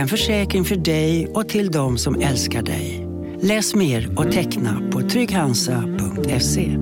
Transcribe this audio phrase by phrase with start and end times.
[0.00, 3.06] En försäkring för dig och till de som älskar dig.
[3.42, 6.76] Läs mer och teckna på trygghansa.se.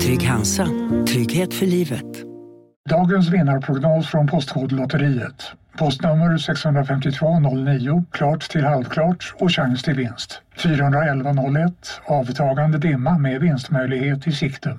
[0.00, 0.68] Trygg Hansa.
[1.08, 2.06] Trygghet för livet.
[2.90, 5.52] Dagens vinnarprognos från Postkodlotteriet.
[5.78, 10.40] Postnummer 65209, klart till halvklart och chans till vinst.
[10.56, 11.72] 41101,
[12.04, 14.78] avtagande dimma med vinstmöjlighet i sikte.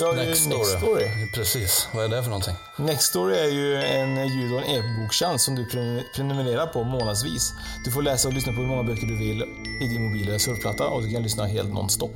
[0.00, 0.58] har ju Nextory.
[0.58, 1.06] Nextory.
[1.34, 1.88] Precis.
[1.94, 2.54] Vad är det för någonting?
[2.78, 7.52] Nextory är ju en ljud och en e-boktjänst som du pre- prenumererar på månadsvis.
[7.84, 9.42] Du får läsa och lyssna på hur många böcker du vill
[9.82, 12.10] i din mobil eller surfplatta och du kan lyssna helt nonstop.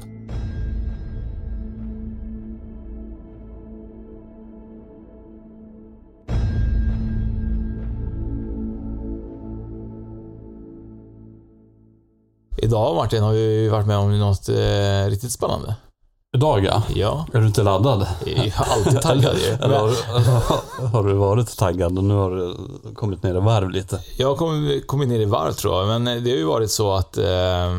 [12.62, 15.76] Idag Martin har vi varit med om något eh, riktigt spännande.
[16.36, 16.82] Idag ja.
[16.94, 18.06] Ja, Är du inte laddad?
[18.26, 19.44] jag är alltid taggad ju.
[19.62, 22.56] Eller har, har du varit taggad och nu har du
[22.94, 24.00] kommit ner i varv lite?
[24.16, 26.92] Jag har kommit, kommit ner i varv tror jag, men det har ju varit så
[26.92, 27.72] att, eh,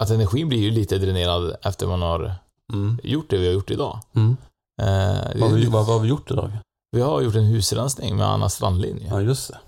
[0.00, 2.34] att energin blir ju lite dränerad efter man har
[2.72, 2.98] Mm.
[3.02, 3.98] gjort det vi har gjort idag.
[4.16, 4.36] Mm.
[4.82, 6.50] Eh, Vad, har vi, vad, vad har vi gjort idag?
[6.96, 9.06] vi har gjort en husrensning med Anna Strandlinje.
[9.10, 9.58] Ja, just det.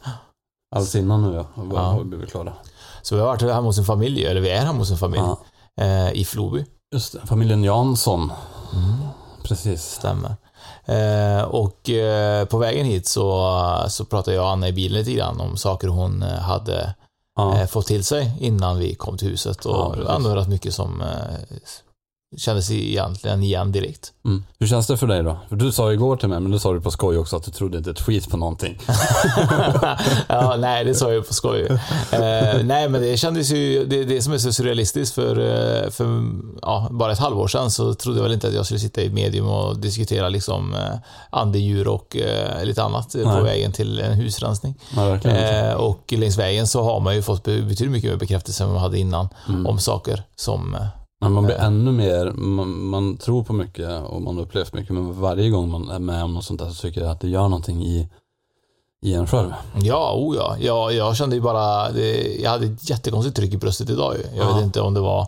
[0.77, 1.47] Allt innan nu ja.
[1.75, 1.79] Ja.
[1.81, 2.53] har vi blivit klara?
[3.03, 5.23] Så vi har varit hemma hos en familj, eller vi är hemma hos en familj,
[5.23, 5.39] Ja,
[5.85, 6.65] eh, i Floby.
[6.97, 7.27] Just det.
[7.27, 8.33] Familjen Jansson.
[8.73, 8.95] Mm.
[9.43, 9.83] Precis.
[9.83, 10.37] Stämmer.
[10.85, 15.13] Eh, och eh, på vägen hit så, så pratade jag och Anna i bilen lite
[15.13, 16.95] grann om saker hon eh, hade
[17.37, 17.59] Ja.
[17.61, 20.11] eh, fått till sig innan vi kom till huset Ja, och precis.
[20.11, 21.57] ändå rätt mycket som eh,
[22.37, 24.13] kändes egentligen igen direkt.
[24.25, 24.45] Mm.
[24.59, 25.39] Hur känns det för dig då?
[25.49, 27.51] För du sa igår till mig, men du sa du på skoj också att du
[27.51, 28.79] trodde inte ett skit på någonting.
[30.29, 31.67] ja, nej, det sa jag på skoj.
[32.13, 36.23] Eh, nej, men det kändes ju, det, det som är så surrealistiskt för, eh, för
[36.63, 39.07] ja, bara ett halvår sedan så trodde jag väl inte att jag skulle sitta i
[39.07, 40.99] ett medium och diskutera liksom eh,
[41.31, 43.43] andedjur och eh, lite annat eh, på Nej.
[43.43, 44.75] vägen till en husrensning.
[44.97, 48.71] Ja, och längs vägen så har man ju fått be- betydligt mycket mer bekräftelse än
[48.71, 49.67] man hade innan Mm.
[49.67, 50.77] om saker som
[51.21, 51.65] Men man blir eh.
[51.65, 55.71] ännu mer, man, man tror på mycket och man har upplevt mycket, men varje gång
[55.71, 58.09] man är med om något sånt där så tycker jag att det gör någonting i,
[59.03, 59.51] i en själv.
[59.83, 60.57] Ja, oh ja.
[60.61, 64.23] Jag, jag kände ju bara, det, jag hade ett jättekonstigt tryck i bröstet idag ju.
[64.37, 64.55] Jag Ja.
[64.55, 65.21] vet inte om det var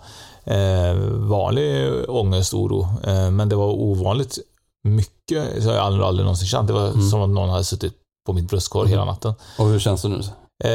[0.44, 0.94] eh,
[1.28, 4.38] vanlig ångest, oro, eh, men det var ovanligt
[4.84, 5.62] mycket.
[5.62, 6.66] Så har jag aldrig, aldrig någonsin känt.
[6.66, 7.08] Det var Mm.
[7.10, 7.94] som att någon hade suttit
[8.26, 9.34] på mitt bröstkorg hela natten.
[9.58, 10.20] Och hur känns det nu?
[10.64, 10.70] Eh,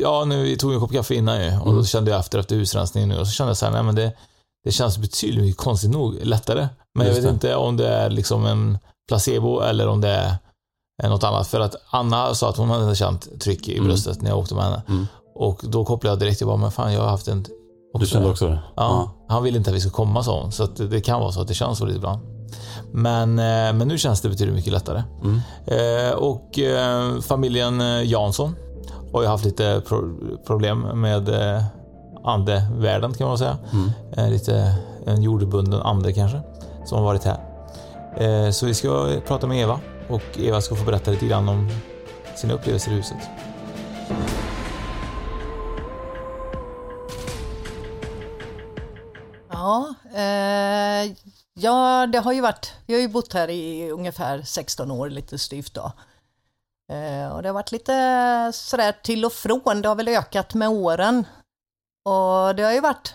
[0.00, 1.76] ja, nu, vi tog en kopp kaffe innan ju och Mm.
[1.76, 3.94] då kände jag efter, efter husrensningen nu och så kände jag så här, nej men
[3.94, 4.12] det,
[4.64, 6.68] det känns betydligt konstigt nog lättare.
[6.94, 7.46] Men Just jag vet det.
[7.48, 8.78] inte om det är liksom en
[9.08, 10.38] placebo eller om det
[11.02, 11.46] är något annat.
[11.48, 13.88] För att Anna sa att hon hade känt tryck i Mm.
[13.88, 14.82] bröstet när jag åkte med henne.
[14.88, 15.06] Mm.
[15.34, 17.46] Och då kopplade jag direkt, jag bara, men fan jag har haft en...
[18.00, 18.58] Du kände också det?
[18.76, 20.52] Ja, han ville inte att vi skulle komma sa hon.
[20.52, 22.20] Så att det, det kan vara så att det känns så lite ibland.
[22.92, 25.02] Men, eh, men nu känns det betydligt mycket lättare.
[25.24, 25.40] Mm.
[25.66, 28.56] Eh, och eh, familjen eh, Jansson
[29.16, 31.64] har ju haft lite pro problem med eh,
[32.24, 33.58] andevärlden kan man säga.
[33.72, 33.90] Mm.
[34.16, 34.74] Eh, lite
[35.06, 36.40] en jordbunden ande kanske,
[36.84, 37.38] som har varit här.
[38.16, 41.70] Eh, så vi ska prata med Eva och Eva ska få berätta lite grann om
[42.36, 43.18] sina upplevelser i huset.
[49.50, 51.12] Ja, eh,
[51.54, 55.38] ja, det har ju varit, vi har ju bott här i ungefär 16 år lite
[55.38, 55.92] styvt då.
[56.92, 60.68] Eh, och det har varit lite sådär till och från, det har väl ökat med
[60.68, 61.26] åren.
[62.04, 63.14] Och det har ju varit,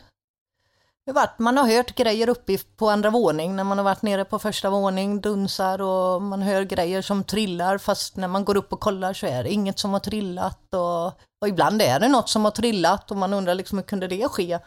[1.05, 3.55] det har varit man har hört grejer uppe på andra våning.
[3.55, 7.77] När man har varit nere på första våning, dunsar och man hör grejer som trillar.
[7.77, 10.73] Fast när man går upp och kollar så är det inget som har trillat.
[10.73, 11.05] Och,
[11.41, 14.27] och ibland är det något som har trillat och man undrar liksom hur kunde det
[14.27, 14.59] ske?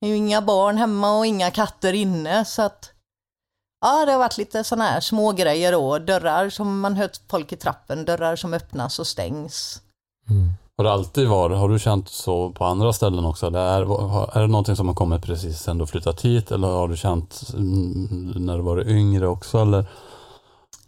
[0.00, 2.44] Det är ju inga barn hemma och inga katter inne.
[2.44, 2.92] Så att
[3.82, 5.98] Ja, det har varit lite sådana här små grejer då.
[5.98, 9.80] Dörrar som man hört folk i trappen, dörrar som öppnas och stängs.
[10.28, 10.36] Har
[10.76, 13.46] Har det alltid varit, har du känt så på andra ställen också?
[13.46, 13.82] Eller är,
[14.36, 16.50] är det någonting som har kommit precis sen du flyttat hit?
[16.50, 19.58] Eller har du känt mm, när du var yngre också?
[19.58, 19.86] Eller?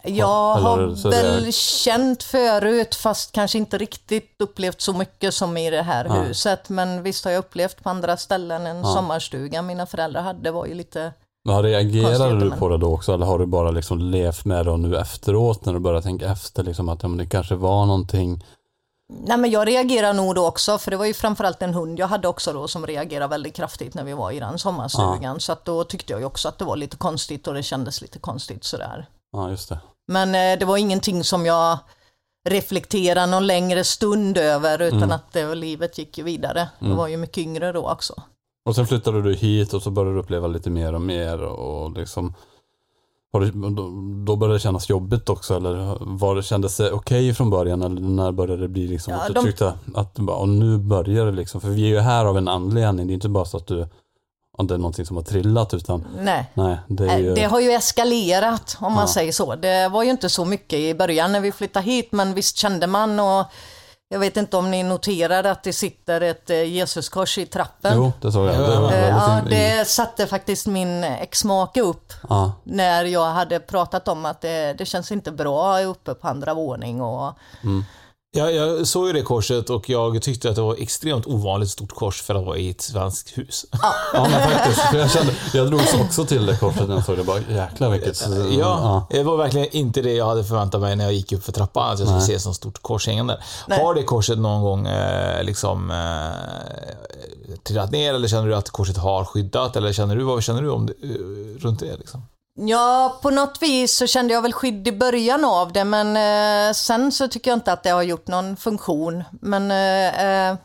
[0.06, 5.34] Jag Eller har så det väl känt förut, fast kanske inte riktigt upplevt så mycket
[5.34, 6.12] som i det här Ja.
[6.12, 6.68] huset.
[6.68, 8.66] Men visst har jag upplevt på andra ställen.
[8.66, 8.84] En Ja.
[8.84, 11.12] sommarstuga mina föräldrar hade var ju lite...
[11.48, 13.12] Ja, reagerade du men- på det då också?
[13.14, 16.26] Eller har du bara liksom levt med det och nu efteråt när du börjar tänka
[16.32, 18.44] efter liksom att ja, men det kanske var någonting?
[19.26, 22.06] Nej men jag reagerar nog då också, för det var ju framförallt en hund jag
[22.06, 25.40] hade också då som reagerade väldigt kraftigt när vi var i den sommarstugan.
[25.40, 28.00] Så att då tyckte jag ju också att det var lite konstigt och det kändes
[28.02, 29.06] lite konstigt sådär.
[29.32, 29.78] Ja, just det.
[30.08, 31.78] Men eh, det var ingenting som jag
[32.48, 35.12] reflekterade någon längre stund över utan Mm.
[35.12, 36.68] att det, livet gick ju vidare.
[36.78, 36.96] Jag Mm.
[36.98, 38.14] var ju mycket yngre då också.
[38.64, 41.92] Och sen flyttade du hit och så började du uppleva lite mer och mer och
[41.92, 42.34] liksom
[43.32, 43.50] det,
[44.26, 48.00] då, började det kännas jobbigt också eller var det, kändes det okej från början eller
[48.00, 51.32] när började det bli liksom Ja, att du de- tyckte att och nu börjar det
[51.32, 53.66] liksom, för vi är ju här av en anledning, det är inte bara så att
[53.66, 53.82] du,
[54.58, 56.50] att det är någonting som har trillat utan Nej.
[56.54, 59.06] nej, det ju, Det har ju eskalerat om man Ja.
[59.08, 59.54] säger så.
[59.54, 62.86] Det var ju inte så mycket i början när vi flyttade hit men visst kände
[62.86, 63.44] man och
[64.08, 67.92] jag vet inte om ni noterade att det sitter ett eh, Jesuskors i trappen.
[67.96, 68.54] jo det såg jag.
[68.54, 74.08] Ja, Det ja, Eh, det satte faktiskt min exmake upp ja, när jag hade pratat
[74.08, 77.38] om att det, det känns inte bra uppe på andra våning och
[78.36, 81.94] Jag, jag såg ju det korset och jag tyckte att det var extremt ovanligt stort
[81.94, 83.66] kors för att vara i ett svenskt hus.
[84.12, 87.16] ja men faktiskt, för jag kände, jag drogs också till det korset när jag såg
[87.16, 88.22] det, bara jäklar vilket,
[88.58, 91.52] Ja, det var verkligen inte det jag hade förväntat mig när jag gick upp för
[91.52, 93.42] trappan, att jag skulle se ett sånt stort kors hängande.
[93.66, 93.80] Nej.
[93.80, 98.96] Har det korset någon gång eh, liksom eh, trillat ner eller känner du att korset
[98.96, 99.76] har skyddat?
[99.76, 101.96] Eller känner du, vad känner du om det, eh, runt det?
[101.96, 102.22] Liksom?
[102.56, 106.72] Ja, på något vis så kände jag väl skydd i början av det, men eh,
[106.72, 109.24] sen så tycker jag inte att det har gjort någon funktion.
[109.40, 110.56] Men eh, eh,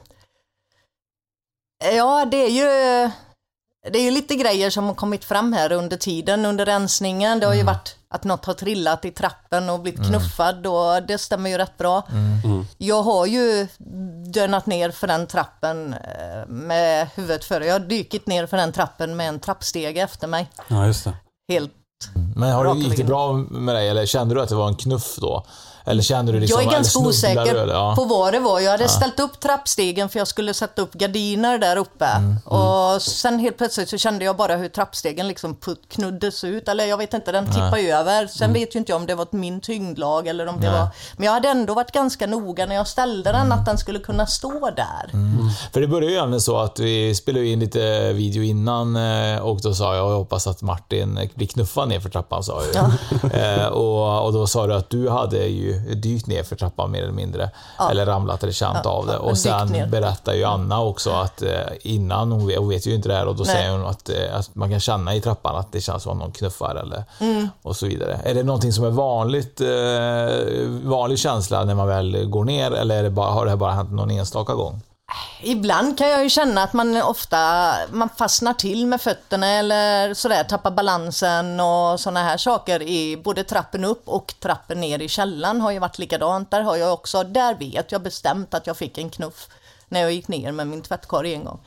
[1.96, 3.12] ja, det är ju
[3.92, 7.40] det är ju lite grejer som har kommit fram här under tiden, under rensningen.
[7.40, 11.18] Det har ju varit att något har trillat i trappen och blivit knuffad och det
[11.18, 12.08] stämmer ju rätt bra.
[12.78, 13.68] Jag har ju
[14.34, 17.66] dönat ner för den trappen eh, med huvudet före.
[17.66, 20.50] Jag har dykit ner för den trappen med en trappstege efter mig.
[20.68, 21.14] ja just det.
[21.50, 21.72] Helt
[22.36, 24.76] Men har det, gick det bra med dig eller kände du att det var en
[24.76, 25.46] knuff då?
[25.90, 27.74] Eller kände du liksom, jag är ganska osäker eller?
[27.74, 27.94] Ja.
[27.96, 28.60] på vad det var.
[28.60, 32.06] Jag hade ställt upp trappstegen för jag skulle sätta upp gardiner där uppe.
[32.06, 35.58] Mm, Och sen helt plötsligt så kände jag bara hur trappstegen liksom
[35.90, 36.68] knuddes ut.
[36.68, 38.28] Eller jag vet inte, den tippade ju över.
[38.28, 40.72] Sen vet ju inte jag om det var min tyngdlag eller om det Mm.
[40.80, 40.82] Nej.
[40.82, 40.90] var...
[41.18, 44.26] Men jag hade ändå varit ganska noga när jag ställde den att den skulle kunna
[44.28, 45.12] stå där.
[45.74, 49.62] För det började ju även så att vi spelade in lite video innan eh, och
[49.62, 52.92] då sa jag, jag hoppas att Martin blir knuffad ner för trappan sa jag
[53.32, 53.40] ju.
[53.42, 57.02] eh, och, och då sa du att du hade ju dykt ner för trappan mer
[57.04, 57.50] eller mindre.
[57.92, 59.14] Eller ramlat eller känt Ja, av det.
[59.14, 59.88] ja, Och sen ner.
[59.88, 61.50] berättar ju Anna också att eh,
[61.82, 63.56] innan, hon vet, hon vet ju inte det här och då Nej.
[63.56, 66.32] säger hon att, eh, att man kan känna i trappan att det känns som någon
[66.32, 67.48] knuffar eller Mm.
[67.62, 68.20] och så vidare.
[68.24, 72.98] Är det någonting som är vanligt, eh, vanlig känsla när man väl går ner eller
[73.00, 74.82] är det bara, har det här bara hänt någon enstaka gång?
[75.42, 80.44] Ibland kan jag ju känna att man ofta man fastnar till med fötterna eller sådär,
[80.44, 85.62] tappar balansen och sådana här saker i både trappen upp och trappen ner i källaren
[85.62, 86.52] har ju varit likadant.
[86.52, 89.48] Där har jag också, där vet jag bestämt att jag fick en knuff
[89.92, 91.60] när jag gick ner med min tvättkorg en gång.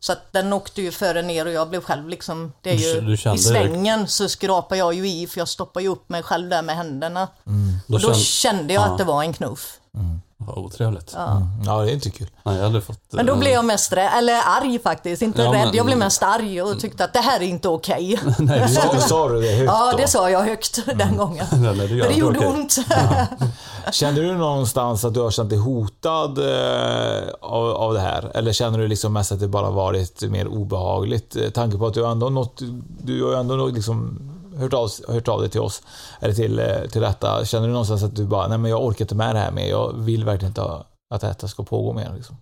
[0.00, 2.82] Så att den åkte ju före ner och jag blev själv liksom, det är Du-
[2.94, 6.08] ju du kände i svängen så skrapar jag ju i för jag stoppar ju upp
[6.08, 7.28] mig själv där med händerna.
[7.86, 8.86] Då och då känd- kände jag Ja.
[8.92, 9.78] att det var en knuff.
[10.40, 11.12] Vad otrevligt.
[11.66, 12.26] Ja, det är inte kul.
[12.42, 13.00] Nej, jag hade fått...
[13.10, 15.66] Men då eh, blev jag mest rä- eller arg faktiskt, inte Ja, rädd.
[15.66, 18.18] men- Jag blev mest arg och tyckte att det här är inte okej.
[18.68, 19.96] Sa, sa du det högt Ja, då?
[19.98, 21.46] det sa jag högt den gången.
[21.52, 22.48] Nej, nej, det gör det gjorde okej.
[22.48, 22.76] ont.
[23.92, 28.30] Känner du någonstans att du har känt dig hotad eh, av, av det här?
[28.34, 31.36] Eller känner du liksom mest att det bara varit mer obehagligt?
[31.36, 32.60] Eh, Tanke på att du har ändå nått,
[33.02, 34.18] du har ändå liksom
[34.58, 35.82] hört av, hört av dig till oss,
[36.20, 37.44] eller till, eh, till detta.
[37.44, 39.68] Känner du någonstans att du bara, nej men jag orkar inte med det här mer,
[39.68, 40.62] jag vill verkligen inte
[41.14, 42.12] att detta ska pågå mer?
[42.16, 42.36] Liksom.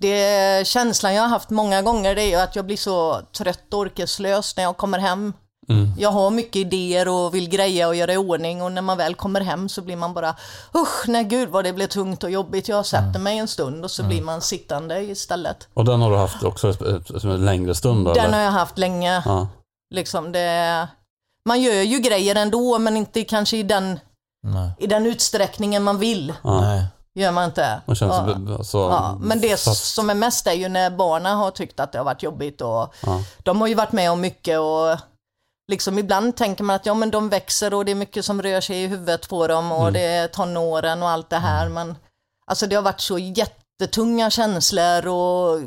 [0.00, 3.78] Det känslan jag har haft många gånger det är att jag blir så trött och
[3.78, 5.32] orkeslös när jag kommer hem.
[5.68, 5.92] Mm.
[5.98, 9.14] Jag har mycket idéer och vill greja och göra i ordning och när man väl
[9.14, 10.36] kommer hem så blir man bara
[10.74, 12.68] usch, nej gud vad det blev tungt och jobbigt.
[12.68, 15.68] Jag sätter mig en stund och så blir man sittande istället.
[15.74, 16.72] Och den har du haft också
[17.18, 18.36] som en längre stund då, Den eller?
[18.36, 19.22] har jag haft länge.
[19.24, 19.48] Ja.
[19.94, 20.88] Liksom det,
[21.46, 24.00] man gör ju grejer ändå men inte kanske i den,
[24.42, 24.70] Nej.
[24.78, 26.32] i den utsträckningen man vill.
[26.44, 26.84] Nej.
[27.14, 27.80] Gör man inte.
[27.86, 28.12] Man känns
[28.48, 28.64] ja.
[28.64, 28.78] så...
[28.78, 31.98] Ja, men det fast- som är mest är ju när barnen har tyckt att det
[31.98, 33.22] har varit jobbigt och Ja.
[33.38, 34.98] de har ju varit med om mycket och
[35.72, 38.60] liksom ibland tänker man att ja men de växer och det är mycket som rör
[38.60, 39.92] sig i huvudet på dem och Mm.
[39.92, 41.96] det är tonåren och allt det här men
[42.46, 45.60] alltså det har varit så jättetunga känslor och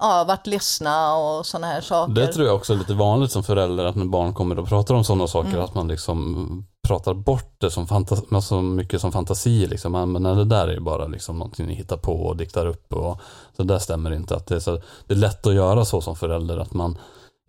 [0.00, 2.12] ja, varit ledsna och sådana här saker.
[2.12, 4.94] Det tror jag också är lite vanligt som förälder att när barn kommer och pratar
[4.94, 5.60] om sådana saker Mm.
[5.64, 9.92] att man liksom pratar bort det som fantasi, så mycket som fantasi liksom.
[9.92, 13.20] Men det där är ju bara liksom någonting ni hittar på och diktar upp och
[13.56, 14.36] så där stämmer inte.
[14.36, 16.98] Att det, är så, det är lätt att göra så som förälder att man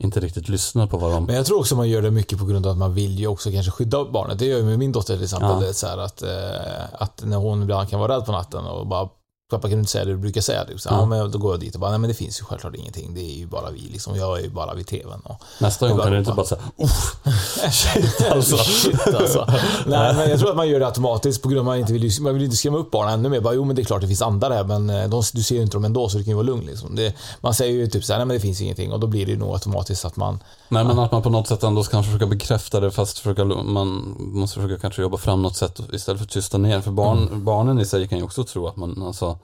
[0.03, 1.25] inte riktigt lyssnar på vad de...
[1.25, 3.27] Men jag tror också man gör det mycket på grund av att man vill ju
[3.27, 4.39] också kanske skydda barnet.
[4.39, 5.50] Det gör jag med min dotter till exempel.
[5.50, 5.60] Ja.
[5.60, 8.65] Det är så här att, eh, att när hon ibland kan vara rädd på natten
[8.65, 9.10] och bara
[9.51, 10.65] Pappa du inte säga det du brukar säga?
[10.65, 10.81] Typ.
[10.81, 11.00] Så, ja.
[11.00, 11.05] Ja.
[11.05, 13.13] men då går jag dit och bara, nej men det finns ju självklart ingenting.
[13.13, 14.15] Det är ju bara vi liksom.
[14.15, 15.22] Jag är ju bara vid tvn.
[15.24, 17.15] Och, Nästa gång kan du inte bara säga Uff,
[17.72, 18.58] shit alltså.
[18.58, 19.48] Shit alltså.
[19.86, 21.93] Nej, men jag tror att man gör det automatiskt på grund av att man inte
[21.93, 23.39] vill, man vill inte skrämma upp barnen ännu mer.
[23.39, 25.55] Bara, jo men det är klart det finns andra där men eh, de, du ser
[25.55, 26.65] ju inte dem ändå så du kan ju vara lugn.
[26.65, 26.96] Liksom.
[26.96, 29.25] Det, man säger ju typ så här, nej men det finns ingenting och då blir
[29.25, 30.39] det ju nog automatiskt att man
[30.70, 34.15] Nej men att man på något sätt ändå ska försöka bekräfta det fast försöka, man
[34.17, 36.81] måste försöka kanske jobba fram något sätt istället för att tysta ner.
[36.81, 39.38] För barn, barnen i sig kan ju också tro att man, alltså,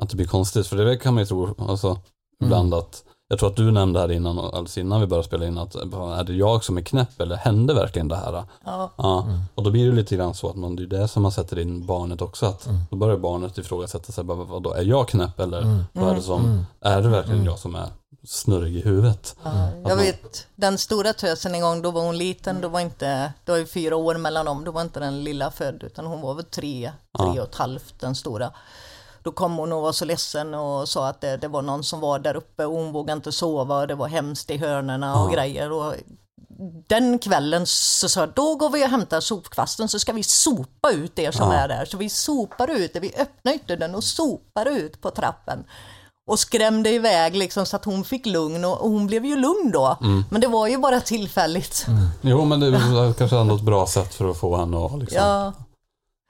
[0.00, 0.66] att det blir konstigt.
[0.66, 1.98] För det kan man ju tro, alltså,
[2.42, 5.58] ibland att, jag tror att du nämnde här innan, alltså innan vi började spela in
[5.58, 8.44] att är det jag som är knäpp eller hände verkligen det här?
[8.64, 8.90] Ja.
[8.96, 11.32] Ja, och då blir det lite grann så att man, det är det som man
[11.32, 12.46] sätter in barnet också.
[12.46, 16.22] Att Då börjar barnet ifrågasätta sig, bara, vadå, är jag knäpp eller vad är det
[16.22, 17.88] som, är det verkligen jag som är
[18.24, 19.36] snurrig i huvudet?
[19.84, 23.52] Jag vet, den stora tösen en gång, då var hon liten, då var inte, det
[23.52, 26.34] var ju fyra år mellan dem, då var inte den lilla född, utan hon var
[26.34, 28.50] väl tre, tre och ett halvt, den stora.
[29.22, 32.00] Då kom hon och var så ledsen och sa att det, det var någon som
[32.00, 35.32] var där uppe och hon vågade inte sova och det var hemskt i hörnerna och
[35.32, 35.72] grejer.
[35.72, 35.94] Och
[36.88, 40.90] den kvällen så sa jag, då går vi och hämtar sopkvasten så ska vi sopa
[40.90, 41.84] ut det som är där.
[41.84, 45.64] Så vi sopar ut det, vi öppnar ytterdörren och sopar ut på trappen.
[46.26, 49.70] Och skrämde iväg liksom så att hon fick lugn och, och hon blev ju lugn
[49.72, 49.96] då.
[50.30, 51.86] Men det var ju bara tillfälligt.
[52.20, 55.18] Jo men det var kanske ändå ett bra sätt för att få henne att liksom,
[55.18, 55.52] Ja,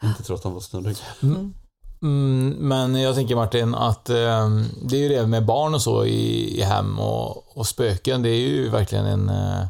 [0.02, 0.96] inte tro att hon var snurrig.
[1.22, 1.54] Mm,
[2.02, 4.48] Mm, men jag tänker Martin att eh,
[4.82, 8.22] det är ju det med barn och så i, i hem och, och spöken.
[8.22, 9.66] Det är ju verkligen en, eh,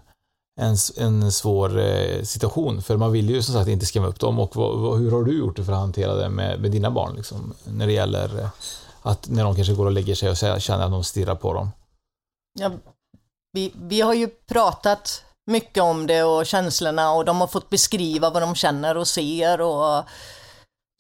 [0.61, 2.83] en, en svår eh, situation.
[2.83, 4.39] För man vill ju som sagt inte skrämma upp dem.
[4.39, 6.91] Och vad, vad, hur har du gjort det för att hantera det med, med dina
[6.91, 7.17] barn?
[7.17, 8.49] Liksom, när det gäller eh,
[9.03, 11.71] att när de kanske går och lägger sig och känner att de stirrar på dem.
[12.59, 12.71] ja
[13.53, 18.31] vi, vi har ju pratat mycket om det och känslorna och de har fått beskriva
[18.31, 20.05] vad de känner och ser och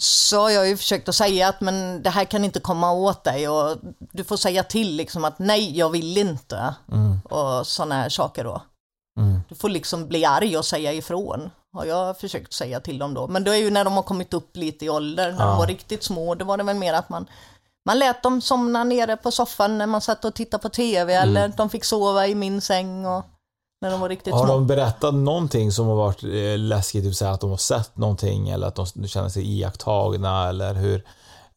[0.02, 3.24] så har jag ju försökt att säga att men det här kan inte komma åt
[3.24, 6.74] dig och du får säga till liksom att nej, jag vill inte
[7.24, 8.62] och sådana här saker då.
[9.18, 9.40] Mm.
[9.48, 11.50] Du får liksom bli arg och säga ifrån.
[11.72, 13.28] Har jag försökt säga till dem då.
[13.28, 15.66] Men det är ju när de har kommit upp lite i ålder, när de var
[15.66, 17.26] riktigt små, då var det väl mer att man
[17.84, 21.48] man lät dem somna nere på soffan när man satt och tittade på TV eller
[21.48, 23.24] de fick sova i min säng och
[23.80, 24.52] när de var riktigt Har små.
[24.54, 27.04] de berättat någonting som har varit eh, läskigt?
[27.18, 31.04] Typ att de har sett någonting eller att de känner sig iakttagna eller hur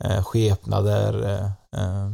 [0.03, 2.09] eh, skepnader eh, eh,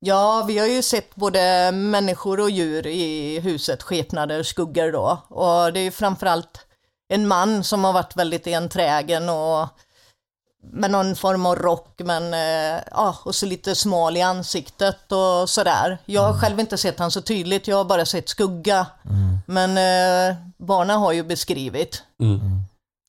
[0.00, 5.18] Ja, vi har ju sett både människor och djur i huset, skepnader, skuggor då.
[5.28, 6.66] Och det är ju framförallt
[7.08, 9.68] en man som har varit väldigt enträgen och
[10.62, 15.50] med någon form av rock, men eh, ja, och så lite smal i ansiktet och
[15.50, 15.98] sådär.
[16.04, 18.86] Jag har själv inte sett han så tydligt, jag har bara sett skugga.
[19.46, 22.40] Men eh, barnen har ju beskrivit Mm.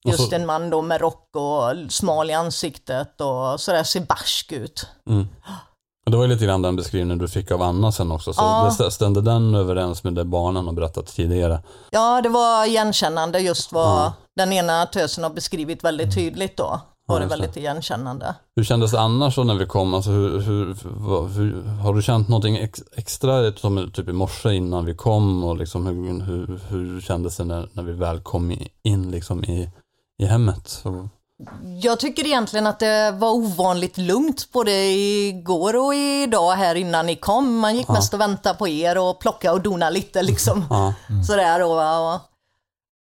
[0.08, 4.51] Just så- en man då med rock och smal i ansiktet och sådär ser barsk
[4.51, 4.88] ut.
[5.10, 5.27] Mm.
[6.06, 8.34] Det var ju lite grann den beskrivningen du fick av Anna sen också.
[8.34, 8.41] Så
[8.79, 8.89] Ja.
[8.91, 11.62] stämde den överens med det barnen har berättat tidigare?
[11.91, 14.13] Ja, det var igenkännande just vad Ja.
[14.36, 16.82] den ena tösen har beskrivit väldigt tydligt då.
[17.10, 18.36] Var det väldigt igenkännande.
[18.56, 19.94] Hur kändes det annars då när vi kom?
[19.94, 20.66] Alltså hur, hur,
[21.28, 25.44] hur, har du känt någonting ex, extra, som typ i morse innan vi kom?
[25.44, 29.70] Och liksom hur, hur, hur kändes det när, när vi väl kom in liksom i,
[30.20, 30.84] i hemmet?
[31.82, 37.16] Jag tycker egentligen att det var ovanligt lugnt både igår och idag här innan ni
[37.16, 37.60] kom.
[37.60, 40.66] Man gick mest och väntade på er och plocka och dona lite liksom.
[40.70, 40.94] ja.
[41.28, 42.20] Sådär och, och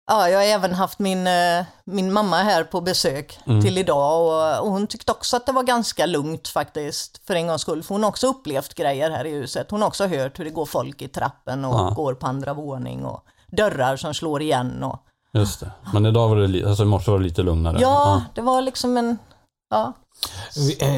[0.06, 4.66] Ja, jag har även haft min, eh, min mamma här på besök till idag och,
[4.66, 7.82] och hon tyckte också att det var ganska lugnt faktiskt för en gångs skull.
[7.82, 9.70] För hon har också upplevt grejer här i huset.
[9.70, 11.90] Hon har också hört hur det går folk i trappen och Ja.
[11.96, 14.82] går på andra våning och dörrar som slår igen.
[14.82, 14.99] Och,
[15.32, 15.70] Just det.
[15.92, 17.78] Men idag var det, alltså i morse var det lite lugnare?
[17.80, 19.18] ja, det var liksom en...
[19.70, 19.92] Ja,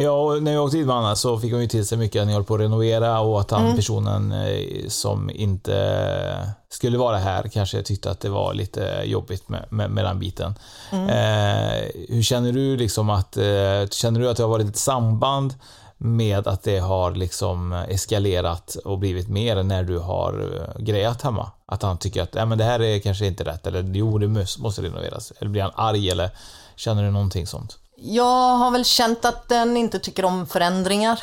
[0.02, 2.20] Ja, och när jag åkte dit med Anna så fick hon ju till sig mycket
[2.20, 7.16] att ni håller på att renovera och att han personen eh, som inte skulle vara
[7.16, 10.54] här kanske tyckte att det var lite jobbigt med, med, med den biten.
[10.92, 15.54] Eh, hur känner du liksom att, eh, känner du att det har varit ett samband
[15.98, 21.50] med att det har liksom eskalerat och blivit mer när du har eh, grejat hemma?
[21.66, 24.28] Att han tycker att äh, men det här är kanske inte rätt eller jo, det
[24.58, 25.32] måste renoveras.
[25.38, 26.30] Eller blir han arg eller
[26.76, 27.78] känner du någonting sånt?
[27.96, 31.20] Jag har väl känt att den inte tycker om förändringar.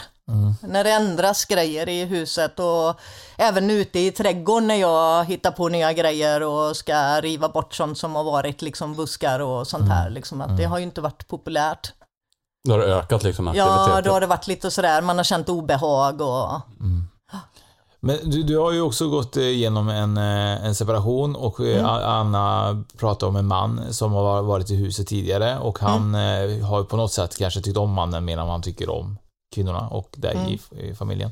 [0.61, 2.99] När det ändras grejer i huset och
[3.37, 7.97] även ute i trädgården när jag hittar på nya grejer och ska riva bort sånt
[7.97, 10.09] som har varit liksom buskar och sånt här.
[10.09, 11.93] Liksom, att Det har ju inte varit populärt.
[12.67, 13.89] Då har det ökat liksom aktiviteten.
[13.95, 16.61] Ja, då har det varit lite sådär, man har känt obehag och...
[18.05, 21.85] Men du, du har ju också gått igenom en, eh, en separation och eh, Mm.
[22.05, 26.59] Anna pratade om en man som har varit i huset tidigare och han Mm.
[26.61, 29.17] eh, har på något sätt kanske tyckt om mannen mer än vad han tycker om
[29.55, 30.47] kvinnorna och dig Mm.
[30.49, 31.31] i, i familjen.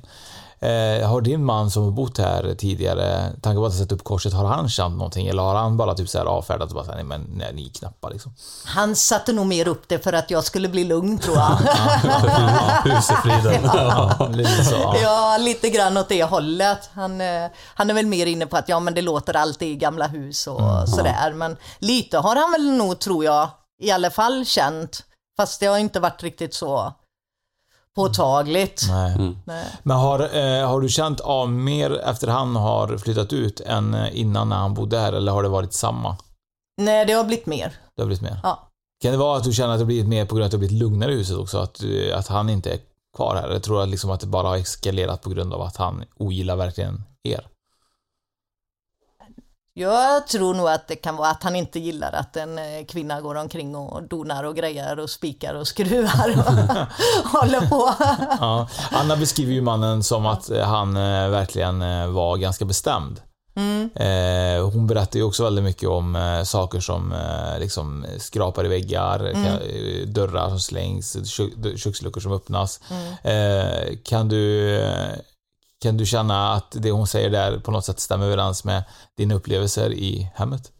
[0.63, 4.33] Eh, har din man som har bott här tidigare, tanke på att sätta upp korset,
[4.33, 6.97] har han känt någonting eller har han bara typ så här avfärdat och bara såhär,
[6.97, 8.33] nej men nej, ni är knappa liksom?
[8.65, 11.49] Han satte nog mer upp det för att jag skulle bli lugn tror jag.
[12.83, 13.69] Husefriden.
[13.73, 14.95] Ja, lite så.
[15.01, 15.37] Ja.
[15.39, 16.89] Lite grann åt det hållet.
[16.93, 19.75] Han, eh, han är väl mer inne på att ja, men det låter alltid i
[19.75, 21.33] gamla hus och sådär.
[21.33, 23.49] Men lite har han väl nog, tror jag,
[23.81, 25.03] i alla fall känt.
[25.37, 26.93] Fast det har inte varit riktigt så
[27.95, 28.85] påtagligt.
[28.89, 29.35] Nej.
[29.45, 29.65] Nej.
[29.83, 34.19] Men har, eh, har du känt av mer efter han har flyttat ut än eh,
[34.19, 36.17] innan när han bodde här eller har det varit samma?
[36.81, 37.73] Nej, det har blivit mer.
[37.95, 38.39] Det har blivit mer?
[38.43, 38.67] Ja.
[39.03, 40.57] Kan det vara att du känner att det blivit mer på grund av att det
[40.57, 41.57] har blivit lugnare i huset också?
[41.57, 42.79] Att, du- att han inte är
[43.15, 43.47] kvar här?
[43.49, 46.03] Eller tror du att liksom att det bara har eskalerat på grund av att han
[46.17, 47.47] ogillar verkligen er?
[49.73, 53.21] Jag tror nog att det kan vara att han inte gillar att en eh, kvinna
[53.21, 57.93] går omkring och donar och grejer och spikar och skruvar och håller på.
[58.39, 58.67] Ja.
[58.91, 61.79] Anna beskriver ju mannen som att eh, han eh, verkligen
[62.13, 63.21] var ganska bestämd.
[63.95, 67.13] Eh, hon berättar ju också väldigt mycket om saker som
[67.59, 72.79] liksom skrapar i väggar, eh, dörrar som slängs, kök, köksluckor som öppnas.
[73.23, 74.75] Eh, kan, du,
[75.81, 78.83] kan du känna att det hon säger där på något sätt stämmer överens med
[79.17, 80.71] dina upplevelser i hemmet?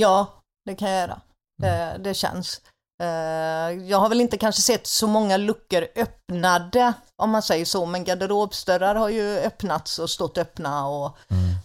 [0.00, 0.26] Ja,
[0.64, 1.20] det kan jag göra.
[1.62, 2.60] Det, det känns.
[3.02, 3.08] Eh,
[3.88, 8.04] Jag har väl inte kanske sett så många luckor öppnade, om man säger så, men
[8.04, 11.16] garderobsdörrar har ju öppnats och stått öppna och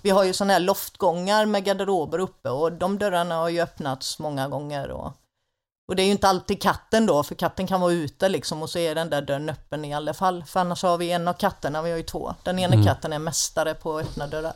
[0.01, 4.19] vi har ju sådana här loftgångar med garderober uppe och de dörrarna har ju öppnats
[4.19, 4.89] många gånger.
[4.91, 5.13] Och,
[5.91, 8.69] och det är ju inte alltid katten då, för katten kan vara ute liksom och
[8.69, 10.43] så är den där dörren öppen i alla fall.
[10.47, 12.33] För annars har vi en av katterna, vi har ju två.
[12.43, 14.53] Den ena katten är mästare på att öppna dörrar.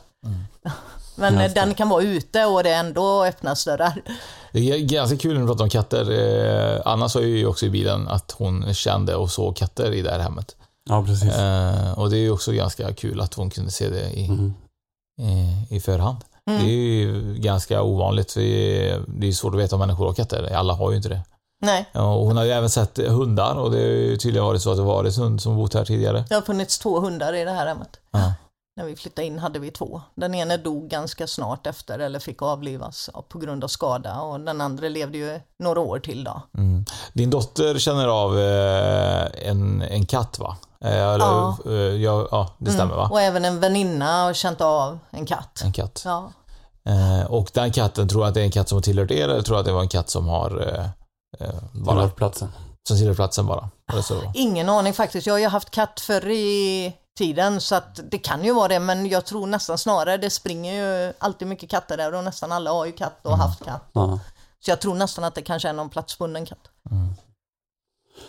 [1.16, 4.02] Men eh, den kan vara ute och det ändå öppnas dörrar.
[4.52, 6.10] Det är ganska kul när du pratar om katter.
[6.10, 10.10] Eh, Anna sa ju också i bilen att hon kände och såg katter i det
[10.10, 10.56] här hemmet.
[10.88, 11.34] Ja, precis.
[11.34, 14.54] Eh, och det är ju också ganska kul att hon kunde se det i, Mm.
[15.20, 16.18] i, i förhand.
[16.46, 18.32] Det är ju ganska ovanligt.
[18.32, 18.40] För
[19.20, 20.52] det är- svårt att veta om människor har katter.
[20.54, 21.20] Alla har ju inte det.
[21.62, 24.62] Nej, Ja, Och hon har ju även sett hundar och det har ju tydligen varit
[24.62, 26.24] så att det varit hund som bott här tidigare.
[26.28, 27.96] det har funnits två hundar i det här hemmet.
[28.10, 28.32] Ja.
[28.78, 30.00] När vi flyttade in hade vi två.
[30.14, 34.60] Den ene dog ganska snart efter eller fick avlivas på grund av skada och den
[34.60, 36.42] andra levde ju några år till då.
[36.58, 36.84] Mm.
[37.12, 40.56] Din dotter känner av eh, en, en katt va?
[40.80, 41.56] Eh, eller, Ja.
[41.66, 43.08] eh, ja, ja, det stämmer va?
[43.10, 45.60] Och även en väninna har känt av en katt.
[45.64, 46.02] En katt.
[46.04, 46.32] Ja.
[46.88, 49.28] Eh, och den katten, tror du att det är en katt som har tillhört er
[49.28, 50.84] eller tror du att det var en katt som har eh,
[51.48, 52.48] eh, bara, Bara platsen.
[52.88, 53.68] som tillhör platsen bara?
[53.92, 54.14] Eller så?
[54.34, 55.26] Ingen aning faktiskt.
[55.26, 58.80] Jag har ju haft katt förr i tiden så att det kan ju vara det
[58.80, 62.70] men jag tror nästan snarare det springer ju alltid mycket katter där och nästan alla
[62.70, 63.90] har ju katt och haft katt.
[63.92, 64.18] Ja.
[64.60, 66.70] Så jag tror nästan att det kanske är någon platsbunden katt.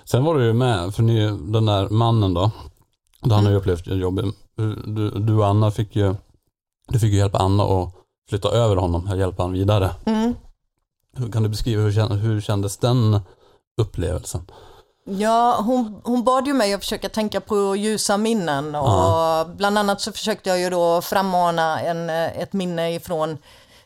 [0.05, 2.51] Sen var du ju med, för ni, den där mannen då,
[3.21, 4.25] då han har ju upplevt jobbet.
[4.85, 6.15] Du, du och Anna fick ju,
[6.87, 7.93] du fick ju hjälpa Anna att
[8.29, 9.91] flytta över honom, och hjälpa honom vidare.
[10.05, 10.35] Mm.
[11.31, 13.19] Kan du beskriva hur, hur kändes den
[13.81, 14.51] upplevelsen?
[15.09, 19.45] Ja, hon, hon bad ju mig att försöka tänka på ljusa minnen och Ja.
[19.55, 23.37] bland annat så försökte jag ju då frammana en, eh, ett minne ifrån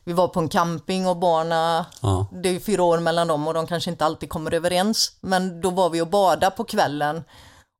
[0.04, 2.26] vi var på en camping och barna, Ja.
[2.32, 5.12] det är ju fyra år mellan dem och de kanske inte alltid kommer överens.
[5.22, 7.24] Men då var vi och badade på kvällen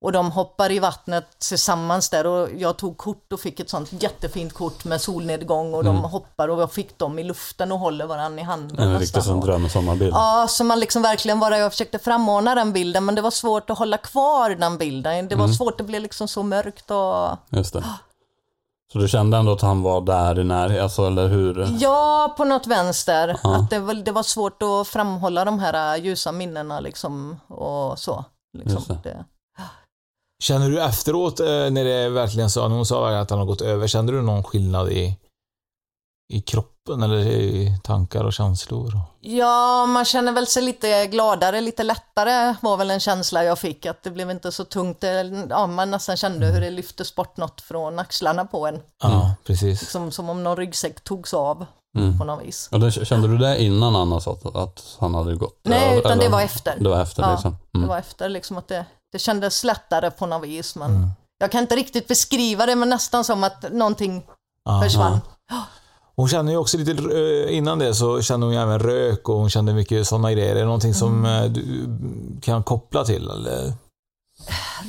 [0.02, 4.04] och de hoppar i vattnet tillsammans där och jag tog kort och fick ett sånt
[4.04, 8.06] jättefint kort med solnedgång och de hoppar och jag fick dem i luften och håller
[8.06, 8.80] varandra i handen.
[8.80, 10.14] En riktig sån drömsommarbild.
[10.14, 13.70] Ja, så man liksom verkligen bara, jag försökte frammana den bilden men det var svårt
[13.70, 15.28] att hålla kvar den bilden.
[15.28, 17.58] Det var svårt, det blev liksom så mörkt och...
[17.58, 17.84] Just det.
[18.94, 21.78] Så du kände ändå att han var där i närheten, alltså, eller hur?
[21.80, 23.40] Ja, på något vänster.
[23.44, 23.56] Ja.
[23.56, 28.26] Att det, var, det var svårt att framhålla de här ljusa minnena liksom och så.
[28.54, 28.84] Liksom.
[28.90, 29.26] Just det.
[30.42, 30.46] Det.
[30.46, 33.88] Känner du efteråt eh, när det verkligen när hon sa att han har gått över,
[33.88, 35.18] kände du någon skillnad i,
[36.34, 39.00] i kroppen eller i tankar och känslor?
[39.22, 43.86] Ja, man känner väl sig lite gladare, lite lättare var väl en känsla jag fick.
[43.86, 45.02] Att det blev inte så tungt.
[45.02, 48.80] Det- Ja, man nästan kände hur det lyftes bort något från axlarna på en.
[49.04, 49.90] Ja, precis.
[49.90, 51.66] Som, som om någon ryggsäck togs av
[51.98, 52.18] Mm.
[52.20, 52.70] på något vis.
[52.72, 55.60] Och det, kände du det innan Anna sa att, att han hade gått?
[55.64, 56.76] Nej, Eller- utan det eller- var efter.
[56.80, 57.58] Det var efter Ja, liksom?
[57.72, 57.90] Det Mm.
[57.90, 60.76] var efter liksom att det, det kändes lättare på något vis.
[60.76, 64.24] Men Jag kan inte riktigt beskriva det, men nästan som att någonting
[64.66, 64.82] Ja.
[64.84, 65.20] försvann.
[66.16, 69.36] Hon känner ju också lite, eh, innan det så kände hon ju även rök och
[69.36, 70.52] hon kände mycket sådana grejer.
[70.56, 71.44] Är det någonting som Mm.
[71.44, 71.90] eh, du
[72.42, 73.30] kan koppla till?
[73.30, 73.74] Eller?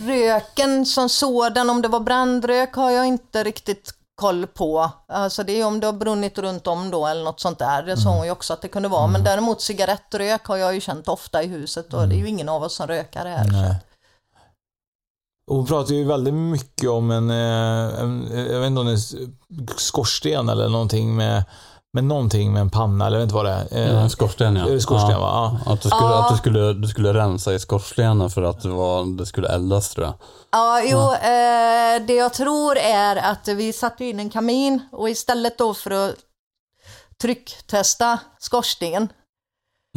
[0.06, 4.90] Röken som sådan, om det var brandrök har jag inte riktigt koll på.
[5.08, 7.82] Alltså det är om det har brunnit runt om då eller något sånt där.
[7.82, 9.06] Det sa hon ju också att det kunde vara.
[9.06, 12.48] Men däremot cigarettrök har jag ju känt ofta i huset och det är ju ingen
[12.48, 13.76] av oss som rökar här.
[15.52, 19.78] Hon pratar ju väldigt mycket om en, eh, en jag vet inte om det är
[19.78, 21.44] skorsten eller någonting med,
[21.92, 23.66] med någonting med en panna eller jag vet inte vad det är.
[23.70, 24.64] Ja, Eh, en skorsten ja.
[24.66, 25.20] Det skorsten, ja.
[25.20, 25.60] va?
[25.66, 25.72] Ja.
[25.72, 26.24] Att, du skulle, Ja.
[26.24, 29.90] att du, skulle, du skulle rensa i skorstenen för att det, var, det skulle eldas
[29.90, 30.14] tror jag.
[30.52, 35.58] Ja, jo, eh, det jag tror är att vi satte in en kamin och istället
[35.58, 36.14] då för att
[37.22, 39.08] trycktesta skorsten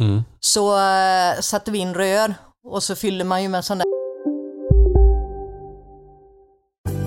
[0.00, 0.24] Mm.
[0.40, 2.34] så eh, satte vi in rör
[2.68, 3.95] och så fyller man ju med sån där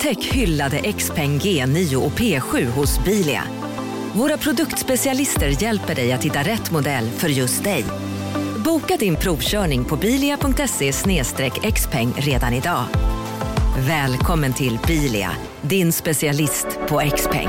[0.00, 3.42] Upptäck hyllade XPeng G9 och P7 hos Bilia.
[4.14, 7.84] Våra produktspecialister hjälper dig att hitta rätt modell för just dig.
[8.64, 10.92] Boka din provkörning på bilia.se
[11.72, 12.84] xpeng redan idag.
[13.78, 15.30] Välkommen till Bilia,
[15.62, 17.48] din specialist på XPeng.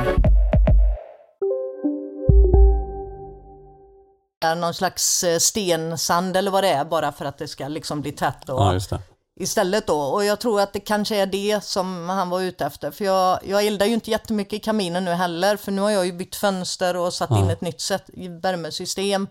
[4.58, 8.12] någon slags eh, stensand eller vad det är bara för att det ska liksom bli
[8.12, 8.50] tätt.
[8.50, 9.00] Och, Ja, just det.
[9.40, 10.02] Istället då.
[10.02, 12.92] Och jag tror att det kanske är det som han var ute efter.
[12.92, 15.58] För jag, jag eldar ju inte jättemycket i kaminen nu heller.
[15.58, 17.40] För nu har jag ju bytt fönster och satt Ja.
[17.40, 18.10] in ett nytt sätt,
[18.42, 19.28] värmesystem.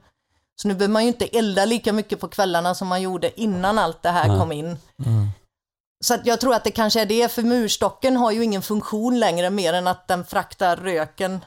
[0.62, 3.78] Så nu behöver man ju inte elda lika mycket på kvällarna som man gjorde innan
[3.78, 4.38] allt det här Nej.
[4.38, 4.76] kom in.
[6.04, 9.18] Så att jag tror att det kanske är det, för murstocken har ju ingen funktion
[9.18, 11.44] längre mer än att den fraktar röken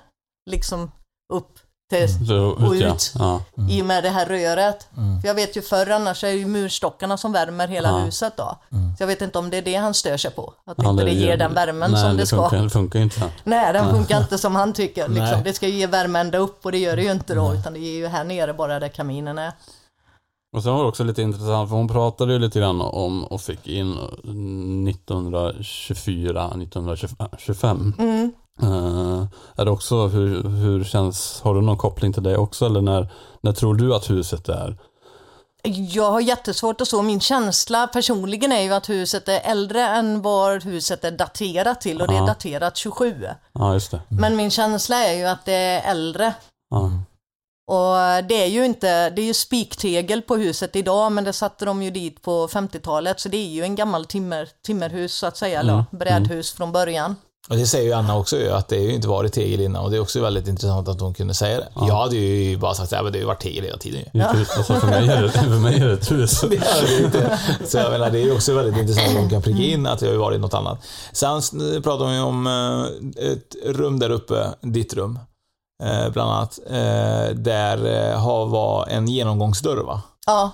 [0.50, 0.92] liksom
[1.34, 1.60] upp
[1.94, 3.42] till, Så, och ut Ja.
[3.70, 4.88] i och med det här röret.
[5.22, 7.98] För jag vet ju förr annars är det ju murstockarna som värmer hela Ja.
[7.98, 8.58] huset då.
[8.70, 10.54] Så jag vet inte om det är det han stör sig på.
[10.66, 12.36] Att Ja, inte det ger den värmen nej, som det, ska.
[12.50, 13.22] Funkar, det funkar inte.
[13.44, 13.94] Nej, den Nej.
[13.94, 15.08] funkar inte som han tycker.
[15.08, 15.20] Nej.
[15.22, 15.44] Liksom.
[15.44, 17.54] Det ska ju ge värme ända upp och det gör det ju inte då.
[17.54, 19.52] Utan det ger ju här nere bara där kaminen är.
[20.56, 23.42] Och sen var det också lite intressant, för hon pratade ju lite grann om och
[23.42, 23.98] fick in
[24.90, 27.94] 1924, 1925.
[28.00, 28.32] Mm.
[28.62, 29.24] Eh,
[29.56, 32.66] är det också, hur, hur känns, har du någon koppling till det också?
[32.66, 34.78] Eller när, när tror du att huset är?
[35.66, 37.02] Jag har jättesvårt att så.
[37.02, 42.02] Min känsla personligen är ju att huset är äldre än vad huset är daterat till
[42.02, 43.26] och det är daterat 27.
[43.54, 44.02] Ja, just det.
[44.10, 46.34] Men min känsla är ju att det är äldre.
[46.70, 46.92] Ja.
[47.68, 51.66] Och det är ju inte, det är ju spiktegel på huset idag men det satte
[51.66, 55.38] de ju dit på 50-talet så det är ju en gammal timmer, timmerhus så att
[55.38, 55.86] säga, eller Mm.
[55.92, 57.16] brädhus från början.
[57.50, 59.92] Och det säger ju Anna också att det har ju inte varit tegel innan och
[59.92, 61.68] det är också väldigt intressant att hon kunde säga det.
[61.76, 64.22] Jag hade ju bara sagt att det har ju varit tegel hela tiden ju.
[64.22, 64.50] Hus.
[64.58, 66.42] Alltså, för, mig är det, för mig är det ett hus.
[66.50, 67.40] Det är det inte.
[67.66, 70.00] Så jag menar, det är ju också väldigt intressant att hon kan pricka in att
[70.00, 70.86] det har ju varit något annat.
[71.12, 71.42] Sen
[71.84, 75.20] pratar hon ju om eh, ett rum där uppe, ditt rum,
[75.84, 80.02] eh, bland annat, eh, där har var en genomgångsdörr va?
[80.26, 80.52] Ja,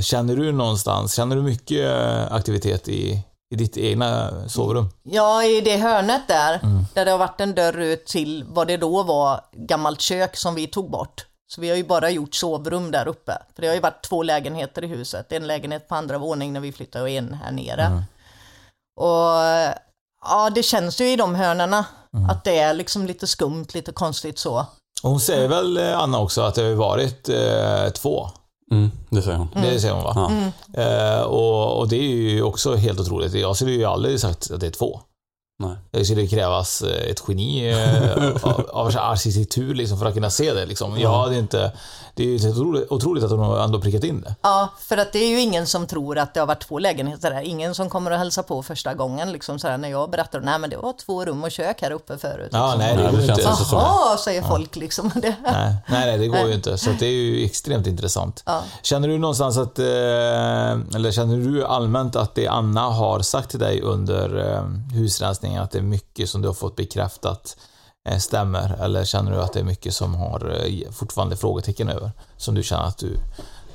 [0.00, 1.90] Känner du någonstans, känner du mycket
[2.30, 3.22] aktivitet i,
[3.54, 4.88] i ditt egna sovrum?
[5.02, 6.84] ja i det hörnet där, Mm.
[6.94, 10.54] där det har varit en dörr ut till vad det då var gammalt kök som
[10.54, 11.26] vi tog bort.
[11.52, 13.38] Så vi har ju bara gjort sovrum där uppe.
[13.54, 15.32] För det har ju varit två lägenheter i huset.
[15.32, 17.82] En lägenhet på andra våning när vi flyttade och en här nere.
[17.82, 18.02] Mm.
[19.00, 19.76] Och
[20.24, 21.84] ja, det känns ju i de hörnerna
[22.16, 22.30] Mm.
[22.30, 24.66] att det är liksom lite skumt, lite konstigt så.
[25.02, 28.28] Och hon säger väl, eh, Anna, också att det har varit eh, två.
[28.70, 29.48] Mm, det säger hon.
[29.54, 30.12] Det säger hon va?
[30.74, 30.82] Ja.
[30.82, 33.34] Eh, och, och det är ju också helt otroligt.
[33.34, 35.00] Jag skulle ju aldrig sagt att det är två.
[35.58, 35.76] Nej.
[35.98, 40.52] Det skulle krävas eh, ett geni eh, av, av arkitektur liksom för att kunna se
[40.52, 40.66] det.
[40.66, 41.00] Liksom.
[41.00, 41.72] Jag hade inte...
[42.14, 44.34] Det är ju otroligt, otroligt att hon har ändå prickat in det.
[44.42, 47.30] Ja, för att det är ju ingen som tror att det har varit två lägenheter
[47.30, 47.40] där.
[47.40, 50.70] Ingen som kommer att hälsa på första gången liksom sådär när jag berättar, nej men
[50.70, 52.48] det var två rum och kök här uppe förut.
[52.52, 52.78] Ja, liksom.
[52.78, 53.42] nej, det, ju inte.
[53.72, 55.10] Jaha, säger folk liksom.
[55.14, 55.34] Det.
[55.42, 56.78] Nej, nej, nej, det går ju inte.
[56.78, 58.42] Så att det är ju extremt intressant.
[58.46, 58.62] Ja.
[58.82, 59.84] Känner du någonstans att, eh,
[60.94, 65.78] eller känner du allmänt att det Anna har sagt till dig under husrensningen, att det
[65.78, 67.56] är mycket som du har fått bekräftat
[68.08, 68.82] eh, stämmer?
[68.82, 72.10] Eller känner du att det är mycket som har eh, fortfarande frågetecken över?
[72.36, 73.16] Som du känner att du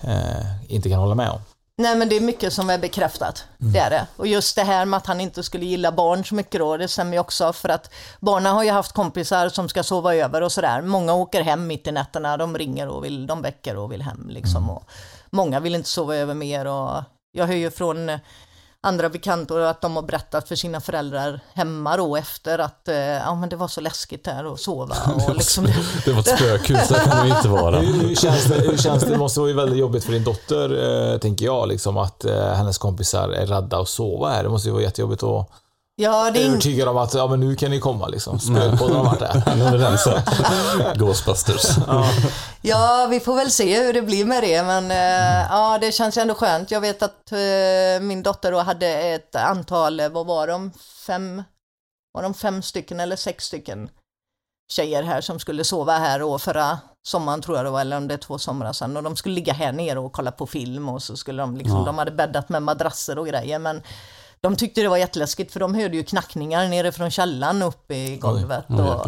[0.02, 1.40] eh, inte kan hålla med om?
[1.78, 4.08] Nej men det är mycket som är bekräftat, det är det.
[4.16, 6.88] Och just det här med att han inte skulle gilla barn så mycket då, det
[6.88, 10.52] stämmer ju också för att barnen har ju haft kompisar som ska sova över och
[10.52, 10.82] sådär.
[10.82, 14.30] Många åker hem mitt i nätterna, de ringer och vill, de väcker och vill hem
[14.30, 14.70] liksom.
[14.70, 14.84] Och
[15.30, 18.10] många vill inte sova över mer och jag hör ju från
[18.84, 23.36] andra bekanta att de har berättat för sina föräldrar hemma då efter att eh, ja,
[23.36, 24.96] men det var så läskigt där att sova.
[25.28, 25.68] Och liksom,
[26.06, 27.80] Det var ett spökhus, där kan man ju inte vara.
[27.80, 29.10] Hur, hur, känns det, hur känns det?
[29.10, 32.78] Det måste vara väldigt jobbigt för din dotter, eh, tänker jag, liksom, att eh, hennes
[32.78, 34.44] kompisar är rädda att sova här.
[34.44, 35.50] Det måste ju vara jättejobbigt att
[36.02, 38.08] Ja, det är ing- övertyga dem att ja, men nu kan ni komma.
[38.08, 38.40] Liksom.
[38.40, 39.56] Spökpodden har varit där.
[39.56, 40.30] Nu är det rensat.
[40.98, 41.66] Ghostbusters.
[42.62, 46.18] Ja, vi får väl se hur det blir med det, men eh, ja, det känns
[46.18, 46.72] ändå skönt.
[46.72, 50.72] Jag vet att eh, min dotter då hade ett antal, eh, vad var de,
[51.08, 51.44] fem,
[52.14, 53.90] var de fem stycken eller sex stycken
[54.72, 58.08] tjejer här som skulle sova här och förra sommaren tror jag det var, eller om
[58.08, 60.90] det är två somrar sedan, och de skulle ligga här nere och kolla på film
[60.90, 61.86] och så skulle de liksom, Ja.
[61.86, 63.82] de hade bäddat med madrasser och grejer, men
[64.44, 68.18] de tyckte det var jätteläskigt för de hörde ju knackningar nere från källaren upp i
[68.18, 68.66] golvet.
[68.70, 69.08] Oj, och.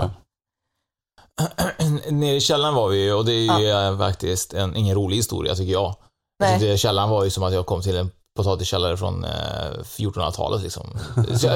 [2.12, 5.15] Nere i källaren var vi ju och det är ju eh, faktiskt en, ingen rolig
[5.15, 5.96] historia tycker jag.
[6.39, 6.60] Nej.
[6.60, 9.30] tyckte källaren var ju som att jag kom till en potatiskällare från eh,
[9.84, 11.00] 1400-talet liksom.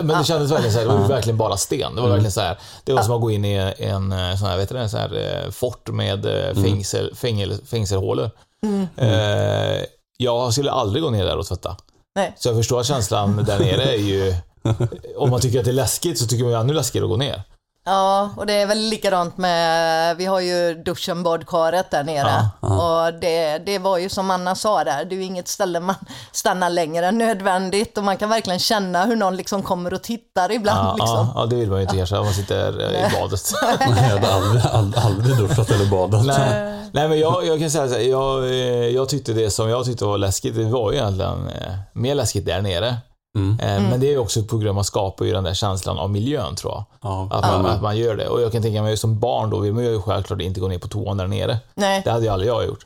[0.03, 1.95] Men det kändes verkligen så här, det var verkligen bara sten.
[1.95, 4.47] Det var verkligen så här, det var som att gå in i en eh, sån
[4.47, 8.31] här, vet du det, så här eh, fort med eh, fängsel, fängel, fängselhålor.
[8.63, 8.87] Mm.
[8.95, 9.83] Eh,
[10.17, 11.77] jag skulle aldrig gå ner där och tvätta.
[12.17, 12.33] Nej.
[12.35, 14.33] Så jag förstår att känslan där nere är ju,
[15.17, 17.17] om man tycker att det är läskigt så tycker man ju ännu läskigare att gå
[17.17, 17.43] ner.
[17.87, 22.49] Ja, och det är väl likadant med, vi har ju duschen, badkaret där nere.
[22.59, 25.95] Och det, det var ju som Anna sa där, det är ju inget ställe man
[26.31, 30.51] stannar längre än nödvändigt och man kan verkligen känna hur någon liksom kommer och tittar
[30.51, 30.87] ibland.
[30.87, 31.15] Ja, liksom.
[31.15, 33.51] ja, ja, det vill man ju inte om man sitter i badet.
[33.79, 36.25] Nej, jag hade aldrig, aldrig, aldrig duschat eller badat.
[36.25, 38.49] Nej, nej men jag, jag kan säga så här, jag,
[38.91, 42.45] jag tyckte det som jag tyckte var läskigt, det var ju egentligen eh, mer läskigt
[42.45, 42.97] där nere.
[43.37, 43.59] Mm.
[43.59, 45.97] Eh, Men det är också på grund av att man skapar ju den där känslan
[45.99, 46.83] av miljön tror jag.
[47.01, 48.27] Ja, Att man, att man gör det.
[48.27, 50.79] Och jag kan tänka mig som barn då vill man ju självklart inte gå ner
[50.79, 51.57] på toan där nere.
[51.75, 52.01] Nej.
[52.05, 52.85] Det hade ju aldrig jag gjort.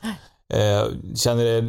[0.54, 0.84] Eh,
[1.16, 1.60] Känner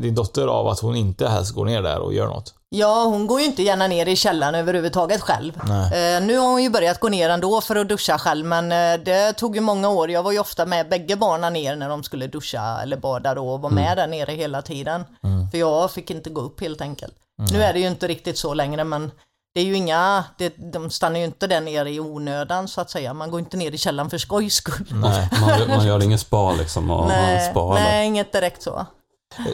[0.00, 2.54] din dotter av att hon inte helst går ner där och gör något?
[2.74, 5.52] Ja, hon går ju inte gärna ner i källaren överhuvudtaget själv.
[5.92, 9.04] Eh, nu har hon ju börjat gå ner ändå för att duscha själv, men eh,
[9.04, 10.10] det tog ju många år.
[10.10, 13.48] Jag var ju ofta med bägge barnen ner när de skulle duscha eller bada då
[13.48, 15.04] och var med där nere hela tiden.
[15.50, 17.14] För jag fick inte gå upp helt enkelt.
[17.52, 19.10] Nu är det ju inte riktigt så längre, men
[19.54, 22.90] det är ju inga, det, de stannar ju inte där nere i onödan så att
[22.90, 23.14] säga.
[23.14, 24.86] Man går inte ner i källaren för skojs skull.
[24.90, 25.28] Nej.
[25.40, 28.86] Man, man gör ingen spa liksom och Nej, nej, inget direkt så.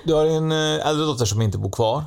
[0.04, 2.04] Du har en eh, äldre dotter som inte bor kvar.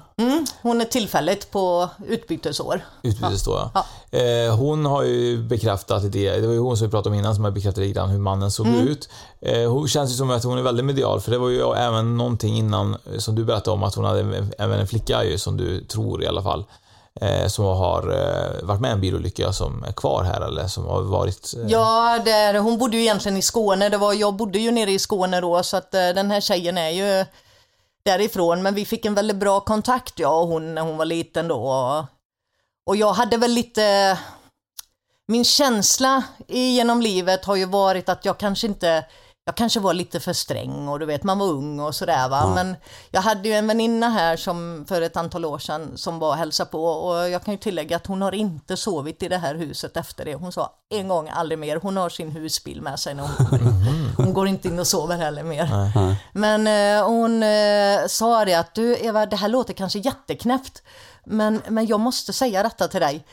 [0.62, 2.86] Hon är tillfälligt på utbytesår.
[3.04, 3.86] Utbytes då ja.
[4.20, 7.36] Eh, hon har ju bekräftat det, det var ju hon som vi pratade om innan
[7.36, 9.10] som har bekräftat lite grann hur mannen såg ut.
[9.42, 12.18] Eh, hon känns ju som att hon är väldigt medial för det var ju även
[12.18, 15.58] någonting innan som du berättade om att hon hade en- även en flicka ju som
[15.58, 16.66] du tror i alla fall.
[17.22, 20.86] Eh, som har eh, varit med i en bilolycka som är kvar här eller som
[20.86, 21.54] har varit...
[21.58, 23.90] Eh, Ja, där, hon bodde ju egentligen i Skåne.
[23.90, 26.90] Det var, jag bodde ju nere i Skåne då, så att den här tjejen är
[26.90, 27.26] ju
[28.04, 28.64] därifrån.
[28.64, 32.08] Men vi fick en väldigt bra kontakt, jag och hon, när hon var liten då.
[32.86, 34.18] Och, jag hade väl lite...
[35.28, 39.06] Min känsla genom livet har ju varit att jag kanske inte...
[39.46, 42.52] Jag kanske var lite för sträng och du vet, man var ung och sådär va.
[42.56, 42.76] Men
[43.12, 46.36] jag hade ju en väninna här som för ett antal år sedan som var och
[46.36, 49.56] hälsade på och jag kan ju tillägga att hon har inte sovit i det här
[49.56, 50.36] huset efter det.
[50.36, 51.80] Hon sa en gång, aldrig mer.
[51.82, 54.10] Hon har sin husbil med sig när hon kommer in.
[54.18, 55.70] Hon går inte in och sover heller mer.
[56.34, 60.84] Men eh, hon eh, sa det att du Eva, det här låter kanske jätteknäppt,
[61.26, 63.26] men, men jag måste säga detta till dig.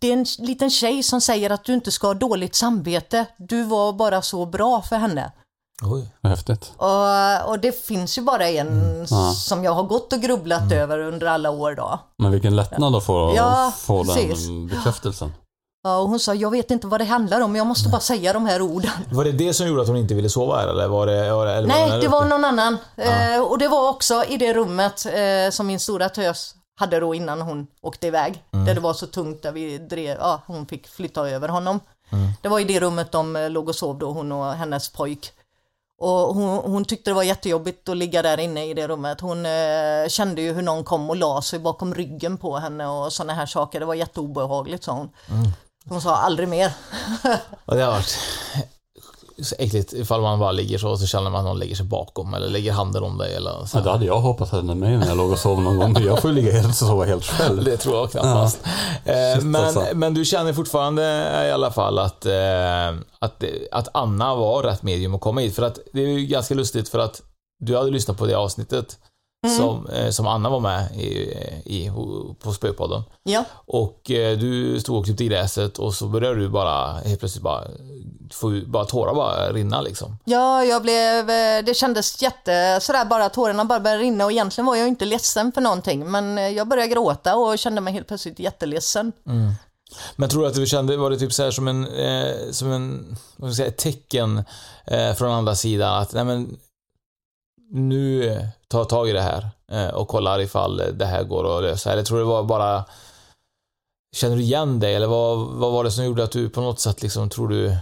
[0.00, 3.26] Det är en liten tjej som säger att du inte ska ha dåligt samvete.
[3.38, 5.32] Du var bara så bra för henne.
[5.82, 6.08] Oj.
[6.20, 6.72] Vad häftigt.
[6.76, 9.32] Och, och det finns ju bara en Ja.
[9.32, 12.00] som jag har gått och grubblat över under alla år då.
[12.18, 14.46] Men vilken lättnad att få, Ja, få precis.
[14.46, 15.32] den bekräftelsen.
[15.86, 18.32] Ja, och hon sa, jag vet inte vad det handlar om, jag måste bara säga
[18.32, 18.90] de här orden.
[19.12, 21.12] Var det det som gjorde att hon inte ville sova här eller var det...
[21.12, 22.76] Det eller Nej, var det var någon annan.
[22.96, 27.14] Eh, och det var också i det rummet eh, som min stora tös hade då
[27.14, 28.44] innan hon åkte iväg.
[28.52, 28.66] Mm.
[28.66, 31.80] Där det var så tungt där vi drev, ja hon fick flytta över honom.
[32.10, 32.30] Mm.
[32.42, 35.32] Det var i det rummet de eh, låg och sov då, hon och hennes pojk.
[35.98, 39.20] Och hon, hon tyckte det var jättejobbigt att ligga där inne i det rummet.
[39.20, 43.12] Hon eh, kände ju hur någon kom och la sig bakom ryggen på henne och
[43.12, 43.80] sådana här saker.
[43.80, 45.10] Det var jätteobehagligt sa hon.
[45.30, 45.50] Mm.
[45.88, 46.72] Hon sa aldrig mer.
[47.64, 48.16] Och det har varit
[49.42, 51.86] så äckligt ifall man bara ligger så och så känner man att någon lägger sig
[51.86, 53.78] bakom eller lägger handen om dig eller så.
[53.78, 55.96] Ja, det hade jag hoppats hände mig när jag låg och sov någon gång.
[56.04, 57.64] Jag får ju ligga helt, sova helt själv.
[57.64, 58.60] Det tror jag knappast.
[59.04, 59.86] Eh, Shit, men, alltså.
[59.94, 61.02] men du känner fortfarande
[61.48, 65.54] i alla fall att, eh, att, att Anna var rätt medium att komma hit.
[65.54, 67.22] För att det är ju ganska lustigt för att
[67.58, 68.98] du hade lyssnat på det avsnittet
[69.44, 69.56] Mm.
[69.56, 71.08] som, eh, som Anna var med i,
[71.64, 71.90] i,
[72.40, 73.02] på Spökpodden.
[73.22, 73.44] Ja.
[73.66, 77.42] Och eh, du stod och klippte i gräset och så började du bara helt plötsligt
[77.42, 77.64] bara
[78.32, 80.16] få bara tårar bara rinna liksom.
[80.24, 84.66] Ja, jag blev, eh, det kändes jätte, sådär bara tårarna bara började rinna och egentligen
[84.66, 88.38] var jag inte ledsen för någonting men jag började gråta och kände mig helt plötsligt
[88.38, 89.12] jätteledsen.
[90.16, 92.72] Men tror du att du kände, var det typ så här som en, eh, som
[92.72, 94.44] en, vad ska jag säga, ett tecken
[94.86, 96.56] eh, från andra sidan att, nej men,
[97.70, 98.46] nu eh,
[98.78, 101.92] jag tag i det här eh, och kollar ifall det här går att lösa.
[101.92, 102.84] Eller tror du det var bara,
[104.16, 106.80] känner du igen dig eller vad, vad var det som gjorde att du på något
[106.80, 107.76] sätt liksom, tror du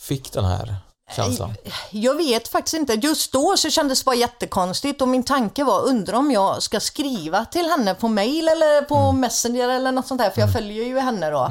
[0.00, 0.76] fick den här
[1.16, 1.54] känslan?
[1.90, 2.92] Jag vet faktiskt inte.
[2.94, 6.80] Just då så kändes det bara jättekonstigt och min tanke var undra om jag ska
[6.80, 10.84] skriva till henne på mail eller på Messenger eller något sånt där för jag följer
[10.84, 11.50] ju henne då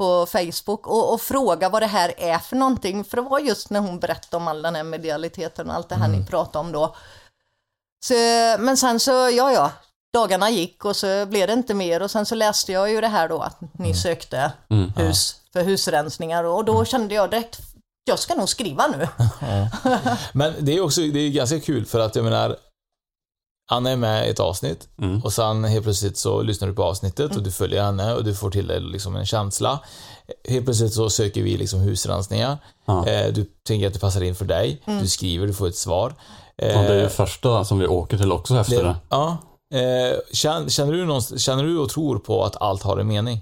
[0.00, 3.04] på Facebook och, och fråga vad det här är för någonting.
[3.04, 5.94] För det var just när hon berättade om all den här medialiteten och allt det
[5.94, 6.96] här ni pratade om då.
[8.04, 8.14] Så,
[8.58, 9.72] men sen så, ja ja,
[10.12, 13.08] dagarna gick och så blev det inte mer och sen så läste jag ju det
[13.08, 14.92] här då att ni sökte Mm.
[14.96, 17.60] hus för husrensningar och då kände jag direkt,
[18.04, 19.08] jag ska nog skriva nu.
[20.32, 22.56] Men det är också, det är ganska kul för att jag menar
[23.72, 25.20] Anna är med i ett avsnitt Mm.
[25.24, 28.34] och sen helt plötsligt så lyssnar du på avsnittet och du följer henne och du
[28.34, 29.78] får till dig liksom en känsla.
[30.48, 32.58] Helt plötsligt så söker vi liksom husrensningar.
[32.84, 33.06] Ja.
[33.06, 34.82] Eh, Du tänker att det passar in för dig.
[34.86, 36.08] Du skriver, du får ett svar.
[36.08, 36.14] Och
[36.56, 38.96] det är ju Eh, första som vi åker till också efter det.
[39.08, 39.38] Ja.
[39.74, 43.40] Eh, Känner, känner, du någonstans, känner du och tror på att allt har en mening?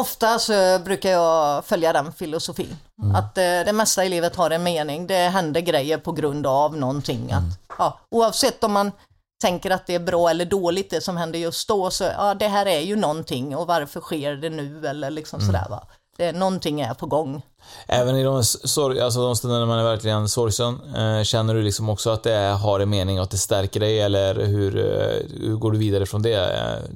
[0.00, 2.76] Ofta så brukar jag följa den filosofin.
[3.14, 5.06] Att eh, det mesta i livet har en mening.
[5.06, 7.32] Det händer grejer på grund av någonting.
[7.32, 8.92] Att, ja, oavsett om man
[9.40, 12.48] tänker att det är bra eller dåligt det som händer just då, så ja, det
[12.48, 15.88] här är ju någonting och varför sker det nu eller liksom sådär va.
[16.16, 17.42] Det, någonting är på gång.
[17.86, 21.62] Även i de, sorg, alltså de stunder när man är verkligen sorgsen, eh, känner du
[21.62, 25.46] liksom också att det har en mening och att det stärker dig eller hur, eh,
[25.46, 26.58] hur går du vidare från det?
[26.58, 26.90] Eh,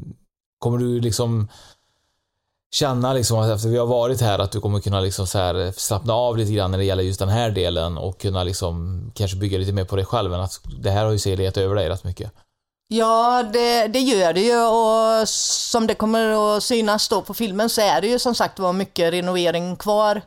[0.59, 1.49] Kommer du liksom
[2.71, 5.73] känna liksom att efter vi har varit här att du kommer kunna liksom så här
[5.77, 9.37] slappna av lite grann när det gäller just den här delen och kunna liksom kanske
[9.37, 11.89] bygga lite mer på dig själv än att det här har ju seglat över dig
[11.89, 12.33] rätt mycket.
[12.89, 17.71] Ja, det, det gör det ju och som det kommer att synas då på filmen
[17.71, 20.23] så är det ju som sagt var mycket renovering kvar.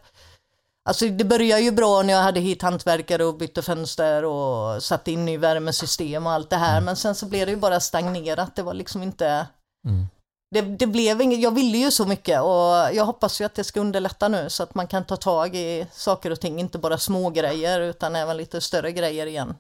[0.90, 5.12] Alltså det började ju bra när jag hade hit hantverkare och bytte fönster och satte
[5.12, 8.56] in ny värmesystem och allt det här men sen så blev det ju bara stagnerat.
[8.56, 9.48] Det var liksom inte...
[10.54, 13.64] Det, det blev inget, jag ville ju så mycket och jag hoppas ju att det
[13.64, 16.98] ska underlätta nu så att man kan ta tag i saker och ting, inte bara
[16.98, 19.56] små grejer utan även lite större grejer igen.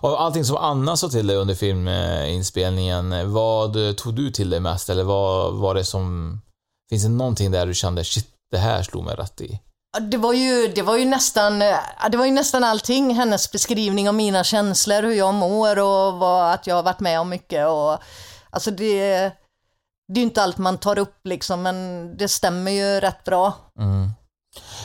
[0.00, 4.90] Och allting som Anna sa till dig under filminspelningen, vad tog du till dig mest
[4.90, 6.40] eller vad var det som...
[6.90, 9.60] Finns det någonting där du kände shit, det här slog mig rätt i?
[10.10, 14.08] Det var, ju, det, var ju nästan, ja, det var ju nästan allting, hennes beskrivning
[14.08, 17.68] av mina känslor, hur jag mår och vad, att jag har varit med om mycket.
[17.68, 17.98] Och,
[18.50, 19.32] alltså det,
[20.08, 23.52] det är ju inte allt man tar upp liksom, men det stämmer ju rätt bra.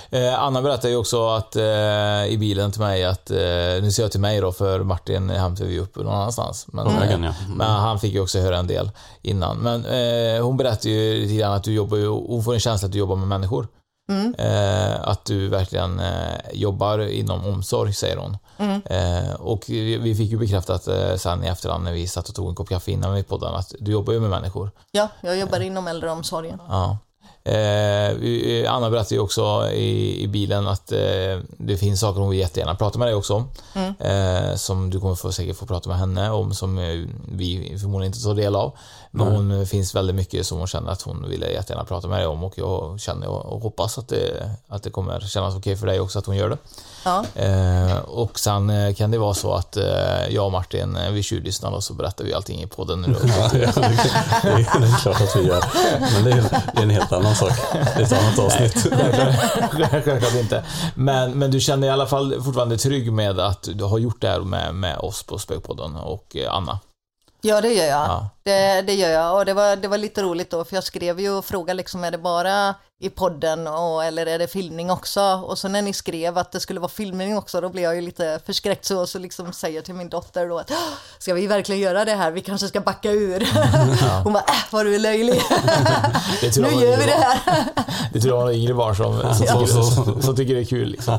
[0.09, 3.37] Eh, Anna berättade ju också att eh, i bilen till mig att, eh,
[3.81, 6.67] nu ser jag till mig då för Martin hämtade vi upp någon annanstans.
[6.67, 7.45] Men, vägen, eh.
[7.45, 7.57] Mm.
[7.57, 9.57] men han fick ju också höra en del innan.
[9.57, 12.85] Men eh, hon berättade ju lite grann att du jobbar ju, hon får en känsla
[12.85, 13.67] att du jobbar med människor.
[14.37, 18.37] Eh, att du verkligen eh, jobbar inom omsorg, säger hon.
[18.85, 22.49] Eh, och vi fick ju bekräftat eh, sen i efterhand när vi satt och tog
[22.49, 24.71] en kopp kaffe innan vi poddade att du jobbar ju med människor.
[24.91, 26.61] Ja, jag jobbar inom äldreomsorgen.
[26.69, 26.97] Ja.
[27.43, 32.39] Eh, Anna berättade ju också i, i bilen att eh, det finns saker hon vill
[32.39, 33.43] jättegärna prata med dig också.
[33.99, 36.75] Eh, som du kommer få, säkert få prata med henne om som
[37.31, 38.77] vi förmodligen inte tar del av.
[39.11, 42.19] Men hon eh, finns väldigt mycket som hon känner att hon vill jättegärna prata med
[42.19, 45.87] dig om och jag känner och, hoppas att det, att det kommer kännas okej för
[45.87, 46.57] dig också att hon gör det.
[47.05, 47.25] Ja.
[47.35, 51.23] Eh, och sen eh, kan det vara så att eh, jag och Martin, eh, vi
[51.23, 53.01] tjuvlyssnar och så berättar vi allting i podden.
[53.01, 53.15] Nu.
[53.39, 55.63] Ja, det, är, det är klart att vi gör.
[56.13, 56.41] Men det är,
[56.73, 57.51] det är en helt annan sak.
[57.71, 58.87] Det är ett annat avsnitt.
[60.05, 60.63] Självklart inte.
[60.95, 64.27] Men, men du känner i alla fall fortfarande trygg med att du har gjort det
[64.27, 66.79] här med, med oss på Spökpodden och Anna?
[67.41, 67.99] Ja, det gör jag.
[68.07, 68.29] Ja.
[68.43, 71.19] Det, det gör jag och det var, det var lite roligt då för jag skrev
[71.19, 75.21] ju och frågade liksom är det bara i podden och, eller är det filmning också?
[75.21, 78.01] Och så när ni skrev att det skulle vara filmning också då blev jag ju
[78.01, 80.77] lite förskräckt så, så liksom säger till min dotter då att "Åh,
[81.19, 82.31] ska vi verkligen göra det här?
[82.31, 83.47] Vi kanske ska backa ur.
[84.23, 85.41] Hon bara äh, vad du är löjlig.
[86.41, 87.37] Nu gör vi det här.
[88.13, 89.53] Det tror jag var yngre barn som, som, Ja.
[89.59, 90.89] tycker, som, som tycker det är kul.
[90.89, 91.13] Liksom.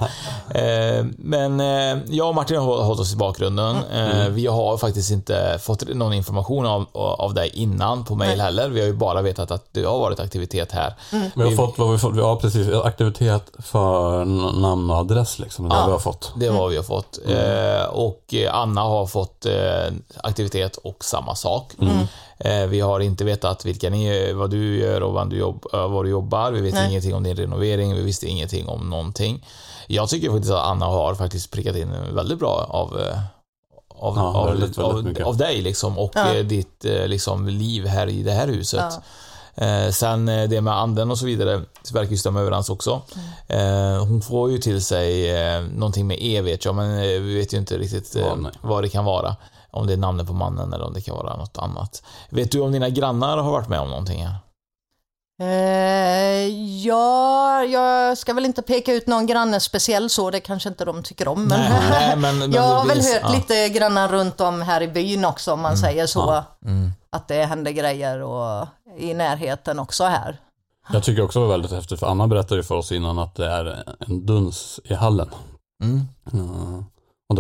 [0.51, 3.77] Eh, men eh, jag och Martin har hållit oss i bakgrunden.
[3.93, 8.69] Eh, vi har faktiskt inte fått någon information av, av dig innan på mail heller.
[8.69, 10.95] Vi har ju bara vetat att det har varit aktivitet här.
[11.35, 14.25] Vi har fått, vad har vi fått, ja precis, aktivitet för
[14.61, 15.69] namn och adress liksom.
[15.69, 15.87] Det Ja.
[15.87, 16.33] vi har fått.
[16.37, 17.19] Det var vi har fått.
[17.29, 21.73] Eh, och eh, Anna har fått eh, aktivitet och samma sak.
[21.83, 22.01] Eh,
[22.69, 26.05] vi har inte vetat vilka ni, vad du gör och vad du, jobb, eh, vad
[26.05, 26.53] du jobbar.
[26.53, 26.91] Vi vet Nej.
[26.91, 27.95] ingenting om din renovering.
[27.95, 29.47] Vi visste ingenting om någonting.
[29.87, 33.19] Jag tycker faktiskt att Anna har faktiskt prickat in väldigt bra av eh,
[34.03, 35.27] av, Ja, av, väldigt, väldigt av, mycket.
[35.27, 36.35] av dig liksom och Ja.
[36.35, 38.81] eh, ditt eh, liksom, liv här i det här huset.
[39.55, 39.65] Ja.
[39.67, 43.03] Eh, sen eh, det med anden och så vidare det verkar ju stämma överens också.
[43.49, 43.95] Mm.
[43.95, 47.35] Eh, hon får ju till sig eh, någonting med E vet jag, men eh, vi
[47.39, 48.53] vet ju inte riktigt eh, Ja, nej.
[48.61, 49.37] vad det kan vara.
[49.71, 52.03] Om det är namnet på mannen eller om det kan vara något annat.
[52.31, 54.35] Vet du om dina grannar har varit med om någonting här?
[55.43, 56.47] Eh,
[56.87, 61.03] ja, jag ska väl inte peka ut någon granne speciell så, det kanske inte de
[61.03, 61.45] tycker om.
[61.45, 63.33] Men Nej, nej, men- men jag har väl hört ja.
[63.33, 66.19] lite grannar runt om här i byn också om man säger så.
[66.21, 66.45] ja.
[66.71, 66.91] Mm.
[67.11, 68.67] Att det händer grejer och
[68.99, 70.41] i närheten också här.
[70.93, 73.35] Jag tycker också det var väldigt häftigt, för Anna berättade ju för oss innan att
[73.35, 75.29] det är en duns i hallen.
[75.83, 76.07] Mm.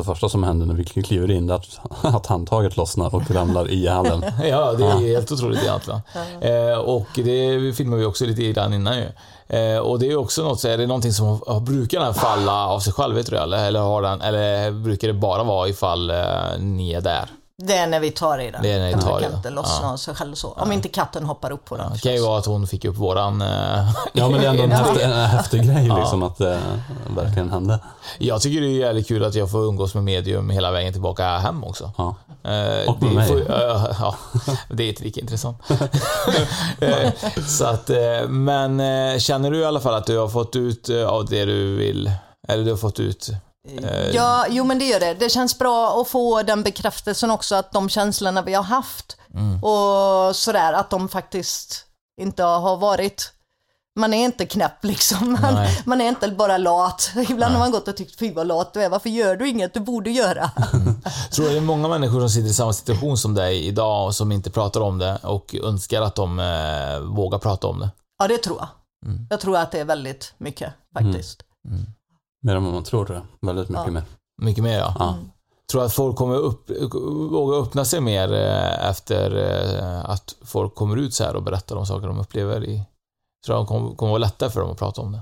[0.01, 1.80] Det första som händer när vi kliver in är att,
[2.14, 4.24] att handtaget lossnar och ramlar i hallen.
[4.42, 6.01] Ja, det är helt otroligt egentligen.
[6.40, 9.07] Eh, och det filmar vi också lite grann innan ju.
[9.48, 12.80] Eh, och det är också något, så är det någonting som brukar den falla av
[12.80, 13.42] sig själv, vet du det?
[13.42, 16.16] eller, eller, har den, eller brukar det bara vara ifall eh,
[16.59, 17.28] ni är där?
[17.63, 18.63] Det är när vi tar i den.
[18.63, 19.35] Det är när Den tar den.
[19.35, 19.93] inte lossna Ja.
[19.93, 20.49] av sig själv så.
[20.49, 21.93] Om inte katten hoppar upp på den.
[21.93, 23.43] Det kan ju vara att hon fick upp våran...
[23.43, 23.49] Eh,
[24.13, 24.77] Ja men det är ändå en Ja.
[24.77, 26.59] häftig, en häftig grej liksom att det
[27.17, 27.79] verkligen hände.
[28.19, 31.39] Jag tycker det är jävligt kul att jag får umgås med medium hela vägen tillbaka
[31.39, 31.91] hem också.
[31.99, 32.15] Ja.
[32.45, 33.29] Eh, Och med det mig.
[33.29, 34.15] får- eh, ja,
[34.69, 35.59] det är inte lika intressant.
[36.81, 37.13] Eh,
[37.49, 40.89] så att, eh, men eh, känner du i alla fall att du har fått ut
[40.89, 42.11] eh, av det du vill?
[42.49, 43.31] Eller du har fått ut?
[43.69, 45.15] Eh, Ja, jo men det gör det.
[45.15, 49.65] Det känns bra att få den bekräftelsen också att de känslorna vi har haft Mm.
[49.65, 51.85] och sådär att de faktiskt
[52.21, 53.33] inte har varit
[53.99, 55.33] man är inte knäpp liksom.
[55.43, 55.83] Man, Nej.
[55.87, 57.11] man är inte bara lat.
[57.29, 59.75] Ibland har man gått och tyckt, fy vad lat du är, varför gör du inget
[59.75, 60.51] du borde göra?
[61.31, 64.15] Tror du det är många människor som sitter i samma situation som dig idag och
[64.15, 67.91] som inte pratar om det och önskar att de eh, vågar prata om det?
[68.19, 68.69] Ja, det tror jag.
[69.11, 69.27] Mm.
[69.31, 71.43] Jag tror att det är väldigt mycket faktiskt.
[72.43, 73.49] Mer än vad man tror tror jag.
[73.49, 73.93] Väldigt mycket Ja.
[73.93, 74.03] mer.
[74.43, 74.95] Mycket mer ja.
[74.99, 75.14] Ja.
[75.72, 76.70] Tror du att folk kommer upp,
[77.30, 81.76] våga öppna sig mer eh, efter eh, att folk kommer ut så här och berättar
[81.76, 82.82] om saker de upplever i...
[83.47, 85.20] Tror det kommer, kommer vara lättare för dem att prata om det?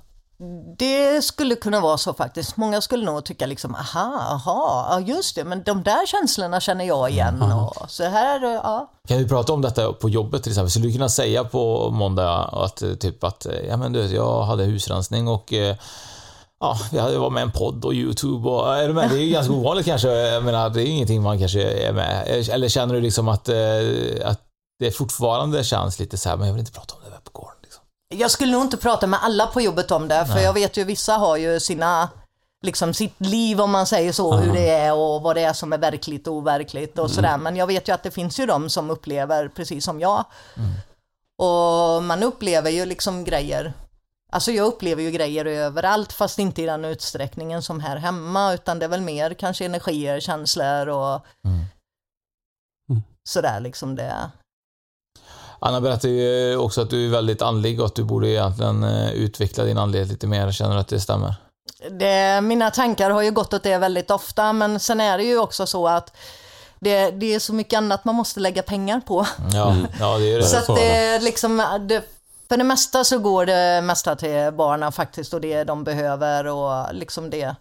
[0.78, 2.56] Det skulle kunna vara så faktiskt.
[2.56, 6.84] Många skulle nog tycka liksom, aha, aha, ja just det, men de där känslorna känner
[6.84, 7.42] jag igen.
[7.42, 8.90] Och så här, ja.
[9.08, 10.70] Kan vi prata om detta på jobbet till exempel?
[10.70, 14.42] Skulle du kunna säga på måndag att eh, typ att, eh, ja men du, jag
[14.42, 15.76] hade husrensning och eh,
[16.60, 19.10] Ja, hade var med i en podd och YouTube och, är du med?
[19.10, 20.08] Det är ju ganska ovanligt kanske.
[20.08, 22.26] Jag menar, det är ingenting man kanske är med.
[22.50, 23.56] Eller känner du liksom att, eh,
[24.24, 24.40] att
[24.78, 27.56] det fortfarande känns lite så här, men jag vill inte prata om det på gården.
[27.62, 27.82] Liksom.
[28.14, 30.44] Jag skulle nog inte prata med alla på jobbet om det, för Nej.
[30.44, 32.08] jag vet ju vissa har ju sina,
[32.64, 35.72] liksom sitt liv om man säger så, hur det är och vad det är som
[35.72, 37.38] är verkligt och overkligt och sådär.
[37.38, 40.24] Men jag vet ju att det finns ju de som upplever precis som jag.
[41.38, 43.72] Och man upplever ju liksom grejer,
[44.32, 48.78] alltså jag upplever ju grejer överallt fast inte i den utsträckningen som här hemma utan
[48.78, 51.20] det är väl mer kanske energier, känslor och
[53.28, 54.30] sådär liksom det.
[55.58, 59.12] Anna berättade ju också att du är väldigt andlig och att du borde egentligen eh,
[59.12, 60.52] utveckla din andlighet lite mer.
[60.52, 61.34] Känner du att det stämmer?
[61.90, 65.38] Det, mina tankar har ju gått åt det väldigt ofta, men sen är det ju
[65.38, 66.16] också så att
[66.80, 69.26] det, det är så mycket annat man måste lägga pengar på.
[69.54, 70.44] Ja, ja det är det.
[70.44, 72.02] så att det liksom, det,
[72.48, 76.94] för det mesta så går det mesta till barnen faktiskt och det de behöver och
[76.94, 77.54] liksom det.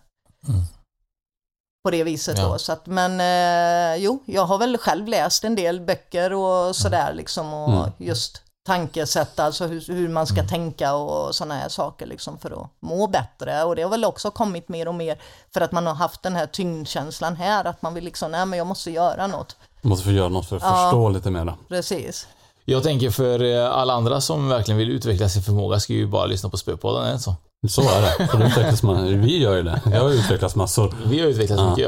[1.84, 2.48] På det viset Ja.
[2.48, 2.58] då.
[2.60, 7.14] Så att, men eh, jo, jag har väl själv läst en del böcker och sådär
[7.14, 7.92] liksom och Mm.
[7.98, 12.70] just tankesätt, alltså hur, hur man ska tänka och sådana här saker liksom för att
[12.80, 13.64] må bättre.
[13.64, 15.22] Och det har väl också kommit mer och mer
[15.54, 18.58] för att man har haft den här tyngdkänslan här, att man vill liksom, nej men
[18.58, 19.56] jag måste göra något.
[19.82, 20.70] Man måste få göra något för att Ja.
[20.76, 21.54] förstå lite mer.
[21.70, 22.28] Precis.
[22.70, 26.26] Jag tänker för eh, alla andra som verkligen vill utveckla sin förmåga ska ju bara
[26.26, 27.36] lyssna på Spöpodden, är det så?
[27.70, 28.28] Så är det.
[28.28, 29.82] För det utvecklas man, vi gör ju det.
[29.86, 30.96] Jag har utvecklats massor.
[31.06, 31.70] Vi har utvecklats Ja.
[31.70, 31.86] mycket,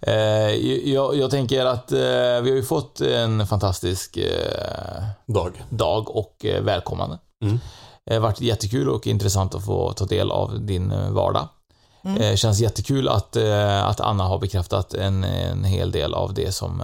[0.00, 0.12] ja.
[0.12, 0.54] Eh,
[0.92, 1.98] jag, jag tänker att eh,
[2.42, 4.18] vi har ju fått en fantastisk
[5.26, 5.64] Dag.
[5.70, 7.18] dag och välkomnande.
[7.44, 7.60] Mm.
[8.06, 11.48] Det har varit jättekul och intressant att få ta del av din vardag.
[12.04, 12.36] Mm.
[12.36, 13.36] Känns jättekul att,
[13.82, 16.82] att Anna har bekräftat en, en hel del av det som,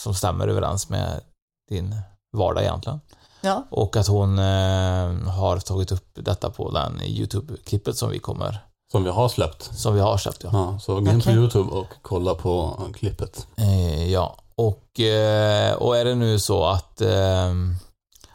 [0.00, 1.20] som stämmer överens med
[1.68, 1.94] din
[2.32, 3.00] vardag egentligen.
[3.40, 3.64] Ja.
[3.70, 8.58] Och att hon eh, har tagit upp detta på den YouTube-klippet som vi kommer,
[8.92, 9.62] Som vi har släppt.
[9.78, 10.44] som vi har släppt.
[10.44, 10.50] Ja.
[10.52, 11.34] Ja, så gå in på Okej.
[11.34, 13.46] YouTube och kolla på klippet.
[13.56, 17.52] Eh, ja, och, eh, och är det nu så att, eh,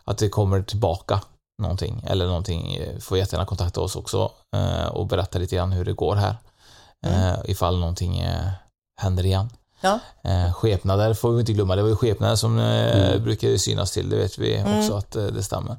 [0.04, 1.22] att det kommer tillbaka
[1.62, 5.86] någonting, eller någonting, eh, får jättegärna kontakta oss också eh, och berätta lite grann hur
[5.86, 6.36] det går här.
[7.06, 8.50] Eh, ifall någonting eh,
[9.02, 9.50] händer igen.
[9.82, 10.00] Ja.
[10.24, 13.24] Eh, skepnader får vi inte glömma, det var ju skepnader som eh, Mm.
[13.24, 14.80] brukar synas till, det vet vi Mm.
[14.80, 15.76] också att eh, det stämmer.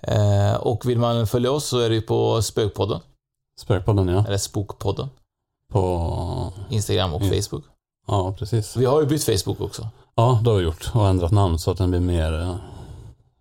[0.00, 3.00] Eh, och vill man följa oss så är det ju på Spökpodden,
[3.60, 4.24] Spökpodden ja.
[4.26, 5.08] eller Spokpodden,
[5.72, 6.52] På...
[6.70, 7.42] Instagram och Mm.
[7.42, 7.64] Facebook.
[8.06, 8.76] Ja, precis.
[8.76, 9.88] Vi har ju bytt Facebook också.
[10.14, 10.90] Ja, det har vi gjort.
[10.94, 12.58] Och ändrat namn så att den blir mer...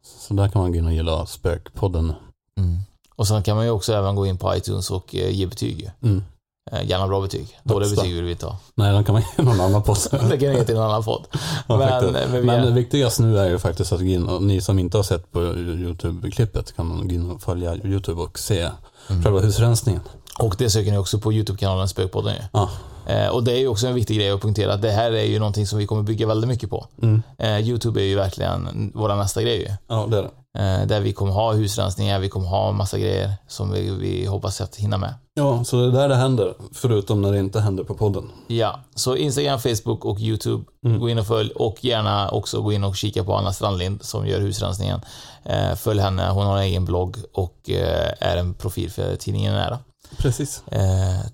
[0.03, 2.13] Så där kan man gå in och gilla Spökpodden.
[2.59, 2.77] Mm.
[3.15, 5.91] Och sen kan man ju också även gå in på iTunes och ge betyg.
[6.03, 6.23] Mm.
[6.71, 7.59] Eh, gärna bra betyg.
[7.63, 8.57] Dåliga betyg vill vi inte ha.
[8.75, 9.97] Nej, den kan man ge någon annan podd.
[10.11, 11.25] Det kan ni ge till en annan podd.
[11.67, 12.13] Ja, Men, faktiskt.
[12.13, 14.01] men, men, vi är- det viktigaste nu är ju faktiskt att
[14.41, 18.69] ni som inte har sett på YouTube-klippet kan gå in och följa YouTube och se
[19.09, 19.23] Mm.
[19.23, 20.01] själva husrensningen.
[20.39, 22.41] Och det söker ni också på YouTube-kanalen Spökpodden ju.
[22.53, 22.69] Ja.
[23.07, 25.23] Eh, och det är ju också en viktig grej att punktera att det här är
[25.23, 26.87] ju någonting som vi kommer bygga väldigt mycket på.
[27.01, 27.21] Mm.
[27.37, 29.69] Eh, YouTube är ju verkligen vår nästa grej ju.
[29.87, 30.29] Ja, det är det.
[30.57, 34.61] Eh, där vi kommer ha husrensningar, vi kommer ha massa grejer som vi, vi hoppas
[34.61, 35.13] att hinna med.
[35.33, 36.53] Ja, så det är där det händer.
[36.73, 38.31] Förutom när det inte händer på podden.
[38.47, 40.65] Ja, så Instagram, Facebook och YouTube.
[40.85, 40.99] Mm.
[40.99, 44.27] Gå in och följ och gärna också gå in och kika på Anna Strandlind som
[44.27, 45.01] gör husrensningen.
[45.43, 49.53] Eh, följ henne, hon har en egen blogg och eh, är en profil för tidningen
[49.53, 49.79] Nära.
[50.17, 50.63] Precis.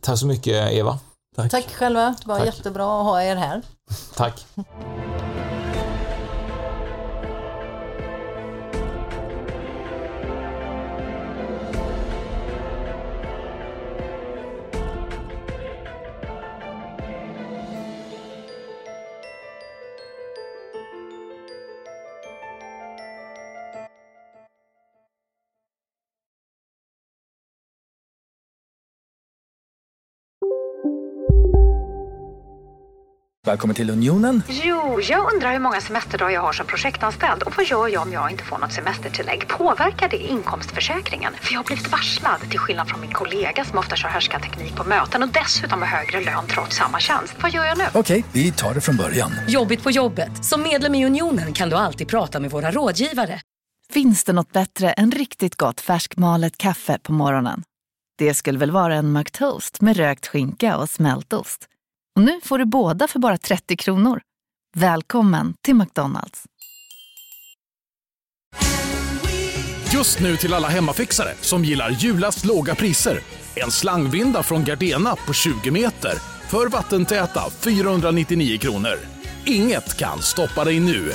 [0.02, 1.00] Tack så mycket Eva.
[1.36, 1.52] Tack.
[1.52, 2.46] Tack själva, det var Tack.
[2.46, 3.62] jättebra att ha er här.
[4.16, 4.46] Tack.
[33.54, 34.44] Välkommen till Unionen.
[34.48, 38.14] Jo, jag undrar hur många semesterdagar jag har som projektanställd och vad gör jag om
[38.14, 39.48] jag inte får något semestertillägg?
[39.48, 41.34] Påverkar det inkomstförsäkringen?
[41.42, 44.84] För jag har blivit varslad, till skillnad från min kollega som ofta kör härskarteknik på
[44.84, 47.36] möten och dessutom har högre lön trots samma tjänst.
[47.42, 47.84] Vad gör jag nu?
[47.94, 49.32] Okej, vi tar det från början.
[49.48, 50.46] Jobbigt på jobbet.
[50.46, 53.42] Som medlem i Unionen kan du alltid prata med våra rådgivare.
[53.90, 57.64] Finns det något bättre än riktigt gott färskmalet kaffe på morgonen?
[58.18, 61.70] Det skulle väl vara en McToast med rökt skinka och smältost.
[62.16, 64.22] Och nu får du båda för bara 30 kronor.
[64.76, 66.44] Välkommen till McDonalds.
[69.94, 73.20] Just nu till alla hemmafixare som gillar julast låga priser.
[73.56, 76.14] En slangvinda från Gardena på 20 meter
[76.50, 78.96] för vattentäta 499 kronor.
[79.46, 81.12] Inget kan stoppa dig nu.